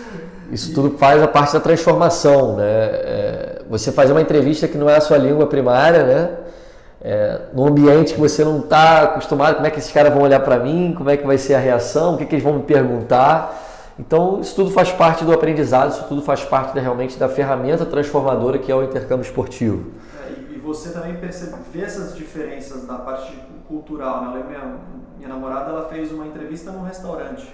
Isso 0.50 0.70
e... 0.70 0.74
tudo 0.74 0.96
faz 0.96 1.22
a 1.22 1.28
parte 1.28 1.52
da 1.52 1.60
transformação, 1.60 2.56
né? 2.56 2.64
É, 2.64 3.62
você 3.68 3.92
faz 3.92 4.10
uma 4.10 4.22
entrevista 4.22 4.66
que 4.66 4.78
não 4.78 4.88
é 4.88 4.96
a 4.96 5.00
sua 5.00 5.18
língua 5.18 5.46
primária, 5.46 6.04
né? 6.04 6.38
É, 7.04 7.42
num 7.52 7.66
ambiente 7.66 8.14
que 8.14 8.20
você 8.20 8.42
não 8.42 8.60
está 8.60 9.02
acostumado, 9.02 9.56
como 9.56 9.66
é 9.66 9.70
que 9.70 9.78
esses 9.78 9.92
caras 9.92 10.12
vão 10.12 10.22
olhar 10.22 10.40
para 10.40 10.58
mim, 10.58 10.94
como 10.96 11.10
é 11.10 11.16
que 11.16 11.26
vai 11.26 11.36
ser 11.36 11.54
a 11.54 11.58
reação, 11.58 12.14
o 12.14 12.16
que, 12.16 12.24
que 12.24 12.34
eles 12.34 12.42
vão 12.42 12.54
me 12.54 12.62
perguntar. 12.62 13.62
Então, 13.98 14.40
isso 14.40 14.56
tudo 14.56 14.70
faz 14.70 14.90
parte 14.90 15.24
do 15.24 15.32
aprendizado, 15.32 15.92
isso 15.92 16.04
tudo 16.08 16.22
faz 16.22 16.42
parte 16.42 16.74
da, 16.74 16.80
realmente 16.80 17.18
da 17.18 17.28
ferramenta 17.28 17.84
transformadora 17.84 18.58
que 18.58 18.72
é 18.72 18.74
o 18.74 18.82
intercâmbio 18.82 19.22
esportivo 19.22 19.92
você 20.64 20.90
também 20.90 21.16
percebe, 21.16 21.56
vê 21.70 21.82
essas 21.82 22.16
diferenças 22.16 22.86
da 22.86 22.96
parte 22.96 23.38
cultural. 23.68 24.22
Né? 24.22 24.28
Eu 24.28 24.32
lembro 24.32 24.48
minha, 24.48 24.76
minha 25.18 25.28
namorada 25.28 25.70
ela 25.70 25.88
fez 25.88 26.10
uma 26.10 26.26
entrevista 26.26 26.72
num 26.72 26.82
restaurante. 26.82 27.46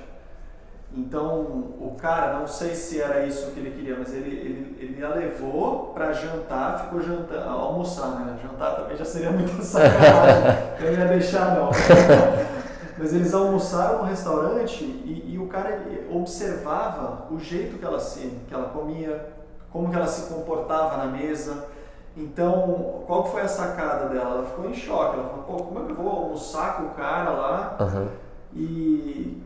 Então, 0.93 1.41
o 1.79 1.95
cara, 1.97 2.39
não 2.39 2.49
sei 2.49 2.75
se 2.75 3.01
era 3.01 3.25
isso 3.25 3.53
que 3.53 3.61
ele 3.61 3.71
queria, 3.71 3.97
mas 3.97 4.13
ele, 4.13 4.29
ele, 4.29 4.77
ele 4.81 5.05
a 5.05 5.09
levou 5.11 5.93
para 5.95 6.13
jantar, 6.13 6.85
ficou 6.85 7.01
jantando, 7.01 7.49
almoçar, 7.49 8.11
né? 8.21 8.39
Jantar 8.43 8.75
também 8.75 8.97
já 8.97 9.05
seria 9.05 9.31
muito 9.31 9.53
sacanagem, 9.63 10.59
eu 10.81 10.93
ia 10.93 11.07
deixar 11.07 11.55
não. 11.55 11.71
Mas 12.99 13.15
eles 13.15 13.33
almoçaram 13.33 14.01
no 14.01 14.05
restaurante 14.05 14.85
e, 14.85 15.33
e 15.33 15.39
o 15.39 15.47
cara 15.47 15.81
observava 16.11 17.33
o 17.33 17.39
jeito 17.39 17.79
que 17.79 17.85
ela, 17.85 17.99
se, 17.99 18.21
que 18.47 18.53
ela 18.53 18.69
comia, 18.69 19.33
como 19.73 19.89
que 19.89 19.97
ela 19.97 20.07
se 20.07 20.31
comportava 20.31 20.99
na 20.99 21.07
mesa. 21.07 21.67
Então, 22.15 23.03
qual 23.07 23.25
foi 23.25 23.41
a 23.41 23.49
sacada 23.49 24.11
dela? 24.11 24.37
Ela 24.37 24.45
ficou 24.45 24.69
em 24.69 24.75
choque. 24.75 25.19
Ela 25.19 25.29
falou, 25.31 25.45
pô, 25.45 25.65
como 25.65 25.81
é 25.81 25.85
que 25.87 25.93
eu 25.93 25.97
vou 25.97 26.11
almoçar 26.11 26.77
com 26.77 26.83
o 26.89 26.91
cara 26.91 27.31
lá? 27.31 27.77
Uhum. 27.81 28.09
E, 28.55 29.43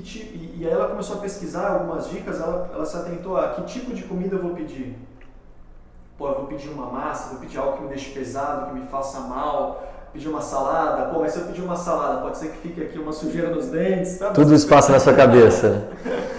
que 0.00 0.18
e, 0.18 0.60
e 0.60 0.66
aí 0.66 0.72
ela 0.72 0.88
começou 0.88 1.16
a 1.16 1.20
pesquisar 1.20 1.68
algumas 1.68 2.08
dicas, 2.08 2.40
ela, 2.40 2.70
ela 2.72 2.84
se 2.84 2.96
atentou 2.96 3.36
a 3.36 3.50
que 3.50 3.62
tipo 3.62 3.94
de 3.94 4.02
comida 4.04 4.36
eu 4.36 4.42
vou 4.42 4.54
pedir. 4.54 4.96
Pô, 6.18 6.28
eu 6.28 6.34
vou 6.34 6.46
pedir 6.46 6.68
uma 6.68 6.86
massa, 6.86 7.30
vou 7.30 7.40
pedir 7.40 7.58
algo 7.58 7.76
que 7.76 7.82
me 7.82 7.88
deixe 7.88 8.10
pesado, 8.10 8.66
que 8.66 8.74
me 8.74 8.86
faça 8.86 9.20
mal, 9.20 9.82
pedir 10.12 10.28
uma 10.28 10.40
salada. 10.40 11.12
Pô, 11.12 11.20
mas 11.20 11.32
se 11.32 11.38
eu 11.38 11.44
pedir 11.44 11.60
uma 11.60 11.76
salada, 11.76 12.22
pode 12.22 12.38
ser 12.38 12.48
que 12.52 12.58
fique 12.58 12.82
aqui 12.82 12.98
uma 12.98 13.12
sujeira 13.12 13.50
nos 13.50 13.66
dentes. 13.66 14.12
Sabe? 14.12 14.34
Tudo 14.34 14.54
isso 14.54 14.66
passa 14.66 14.92
na 14.92 14.98
sua 15.00 15.14
cabeça. 15.14 15.88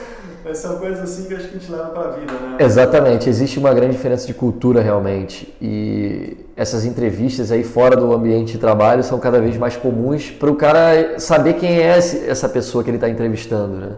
Mas 0.47 0.59
são 0.59 0.77
coisas 0.77 1.01
assim 1.01 1.27
que 1.27 1.33
acho 1.33 1.49
que 1.49 1.57
a 1.57 1.59
gente 1.59 1.69
leva 1.69 1.89
para 1.89 2.03
a 2.03 2.11
vida, 2.11 2.31
né? 2.31 2.55
Exatamente, 2.59 3.27
existe 3.27 3.59
uma 3.59 3.73
grande 3.73 3.91
diferença 3.97 4.25
de 4.25 4.33
cultura 4.33 4.81
realmente. 4.81 5.53
E 5.61 6.37
essas 6.55 6.85
entrevistas 6.85 7.51
aí 7.51 7.65
fora 7.65 7.97
do 7.97 8.13
ambiente 8.13 8.53
de 8.53 8.57
trabalho 8.57 9.03
são 9.03 9.19
cada 9.19 9.41
vez 9.41 9.57
mais 9.57 9.75
comuns 9.75 10.31
para 10.31 10.49
o 10.49 10.55
cara 10.55 11.19
saber 11.19 11.55
quem 11.55 11.81
é 11.81 11.97
essa 11.97 12.47
pessoa 12.47 12.81
que 12.81 12.89
ele 12.89 12.95
está 12.95 13.09
entrevistando, 13.09 13.75
né? 13.75 13.89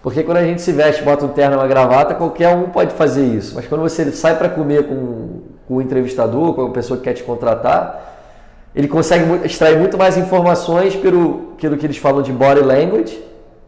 Porque 0.00 0.22
quando 0.22 0.36
a 0.36 0.44
gente 0.44 0.62
se 0.62 0.70
veste, 0.70 1.02
bota 1.02 1.24
um 1.24 1.28
terno 1.28 1.56
e 1.56 1.58
uma 1.58 1.66
gravata, 1.66 2.14
qualquer 2.14 2.54
um 2.54 2.70
pode 2.70 2.94
fazer 2.94 3.24
isso. 3.24 3.56
Mas 3.56 3.66
quando 3.66 3.80
você 3.80 4.12
sai 4.12 4.38
para 4.38 4.48
comer 4.48 4.86
com, 4.86 5.40
com 5.66 5.74
o 5.74 5.82
entrevistador, 5.82 6.54
com 6.54 6.66
a 6.66 6.70
pessoa 6.70 6.98
que 6.98 7.04
quer 7.04 7.14
te 7.14 7.24
contratar, 7.24 8.18
ele 8.76 8.86
consegue 8.86 9.44
extrair 9.44 9.76
muito 9.76 9.98
mais 9.98 10.16
informações 10.16 10.94
pelo, 10.94 11.56
pelo 11.60 11.76
que 11.76 11.84
eles 11.84 11.96
falam 11.96 12.22
de 12.22 12.32
body 12.32 12.60
language, 12.60 13.20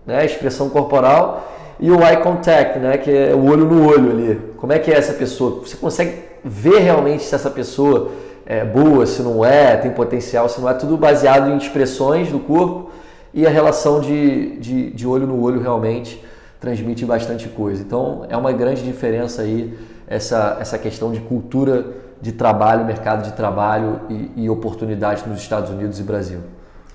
né, 0.07 0.25
expressão 0.25 0.71
corporal, 0.71 1.49
e 1.83 1.91
o 1.91 2.01
eye 2.01 2.19
contact, 2.19 2.79
né, 2.79 2.97
que 2.97 3.11
é 3.11 3.35
o 3.35 3.45
olho 3.45 3.67
no 3.67 3.85
olho 3.85 4.13
ali. 4.13 4.41
Como 4.57 4.73
é 4.73 4.79
que 4.79 4.89
é 4.89 4.97
essa 4.97 5.15
pessoa? 5.15 5.67
Você 5.67 5.77
consegue 5.77 6.23
ver 6.45 6.79
realmente 6.79 7.25
se 7.25 7.35
essa 7.35 7.51
pessoa 7.51 8.13
é 8.47 8.65
boa, 8.65 9.05
se 9.05 9.21
não 9.21 9.45
é, 9.45 9.77
tem 9.77 9.91
potencial, 9.91 10.49
se 10.49 10.61
não 10.61 10.69
é, 10.69 10.75
tudo 10.75 10.97
baseado 10.97 11.51
em 11.51 11.57
expressões 11.57 12.31
do 12.31 12.39
corpo 12.39 12.93
e 13.35 13.45
a 13.45 13.51
relação 13.51 14.01
de, 14.01 14.59
de, 14.59 14.91
de 14.93 15.07
olho 15.09 15.27
no 15.27 15.43
olho 15.43 15.61
realmente 15.61 16.25
transmite 16.61 17.05
bastante 17.05 17.49
coisa. 17.49 17.83
Então 17.83 18.27
é 18.29 18.37
uma 18.37 18.53
grande 18.53 18.85
diferença 18.85 19.43
aí 19.43 19.77
essa, 20.07 20.59
essa 20.61 20.79
questão 20.79 21.11
de 21.11 21.19
cultura 21.19 21.85
de 22.21 22.31
trabalho, 22.31 22.85
mercado 22.85 23.25
de 23.25 23.33
trabalho 23.33 24.03
e, 24.09 24.45
e 24.45 24.49
oportunidades 24.49 25.27
nos 25.27 25.41
Estados 25.41 25.69
Unidos 25.69 25.99
e 25.99 26.05
Brasil. 26.05 26.43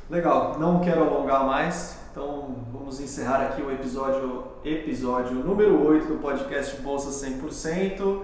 Legal, 0.09 0.55
não 0.57 0.79
quero 0.79 1.03
alongar 1.03 1.45
mais, 1.45 1.99
vamos 2.87 3.01
encerrar 3.01 3.41
aqui 3.41 3.61
o 3.61 3.69
episódio, 3.69 4.43
episódio 4.63 5.35
número 5.35 5.85
8 5.85 6.07
do 6.07 6.19
podcast 6.19 6.81
Bolsa 6.81 7.09
100%. 7.27 8.21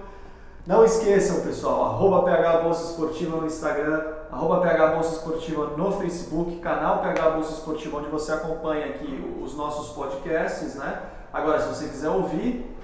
Não 0.66 0.82
esqueçam, 0.82 1.42
pessoal, 1.42 1.84
arroba 1.84 2.22
PH 2.22 2.62
Bolsa 2.62 2.90
Esportiva 2.90 3.36
no 3.36 3.46
Instagram, 3.46 4.02
arroba 4.32 4.62
PH 4.62 4.86
Bolsa 4.94 5.16
Esportiva 5.16 5.74
no 5.76 5.92
Facebook, 5.92 6.56
canal 6.60 7.02
PH 7.02 7.30
Bolsa 7.32 7.52
Esportiva, 7.52 7.98
onde 7.98 8.08
você 8.08 8.32
acompanha 8.32 8.86
aqui 8.86 9.36
os 9.44 9.54
nossos 9.54 9.94
podcasts, 9.94 10.76
né? 10.76 10.98
Agora, 11.30 11.60
se 11.60 11.68
você 11.68 11.86
quiser 11.86 12.08
ouvir, 12.08 12.74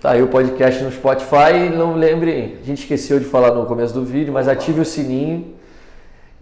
Tá 0.00 0.12
aí 0.12 0.22
o 0.22 0.28
podcast 0.28 0.84
no 0.84 0.92
Spotify. 0.92 1.68
Não 1.76 1.96
lembre, 1.96 2.60
a 2.62 2.64
gente 2.64 2.82
esqueceu 2.82 3.18
de 3.18 3.24
falar 3.24 3.52
no 3.52 3.66
começo 3.66 3.92
do 3.92 4.04
vídeo, 4.04 4.32
mas 4.32 4.46
ative 4.46 4.80
o 4.80 4.84
sininho 4.84 5.54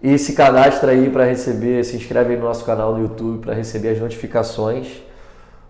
e 0.02 0.16
se 0.18 0.32
cadastre 0.32 0.90
aí 0.90 1.10
para 1.10 1.24
receber, 1.24 1.84
se 1.84 1.96
inscreve 1.96 2.32
aí 2.34 2.38
no 2.38 2.46
nosso 2.46 2.64
canal 2.64 2.94
no 2.94 3.02
YouTube 3.02 3.40
para 3.40 3.54
receber 3.54 3.90
as 3.90 4.00
notificações 4.00 5.02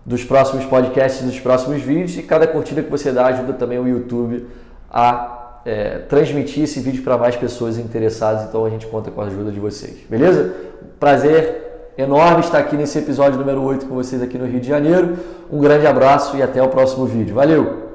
dos 0.05 0.23
próximos 0.23 0.65
podcasts, 0.65 1.21
dos 1.23 1.39
próximos 1.39 1.81
vídeos 1.81 2.17
e 2.17 2.23
cada 2.23 2.47
curtida 2.47 2.81
que 2.81 2.89
você 2.89 3.11
dá 3.11 3.27
ajuda 3.27 3.53
também 3.53 3.77
o 3.77 3.87
YouTube 3.87 4.47
a 4.89 5.61
é, 5.65 5.99
transmitir 5.99 6.63
esse 6.63 6.79
vídeo 6.79 7.03
para 7.03 7.17
mais 7.17 7.35
pessoas 7.35 7.77
interessadas. 7.77 8.43
Então 8.47 8.65
a 8.65 8.69
gente 8.69 8.87
conta 8.87 9.11
com 9.11 9.21
a 9.21 9.25
ajuda 9.25 9.51
de 9.51 9.59
vocês, 9.59 9.97
beleza? 10.09 10.53
Prazer 10.99 11.91
enorme 11.97 12.39
estar 12.39 12.57
aqui 12.57 12.75
nesse 12.75 12.97
episódio 12.97 13.37
número 13.37 13.61
8 13.61 13.85
com 13.85 13.95
vocês 13.95 14.21
aqui 14.21 14.37
no 14.37 14.45
Rio 14.45 14.59
de 14.59 14.67
Janeiro. 14.67 15.17
Um 15.51 15.59
grande 15.59 15.85
abraço 15.85 16.37
e 16.37 16.41
até 16.41 16.63
o 16.63 16.69
próximo 16.69 17.05
vídeo. 17.05 17.35
Valeu! 17.35 17.90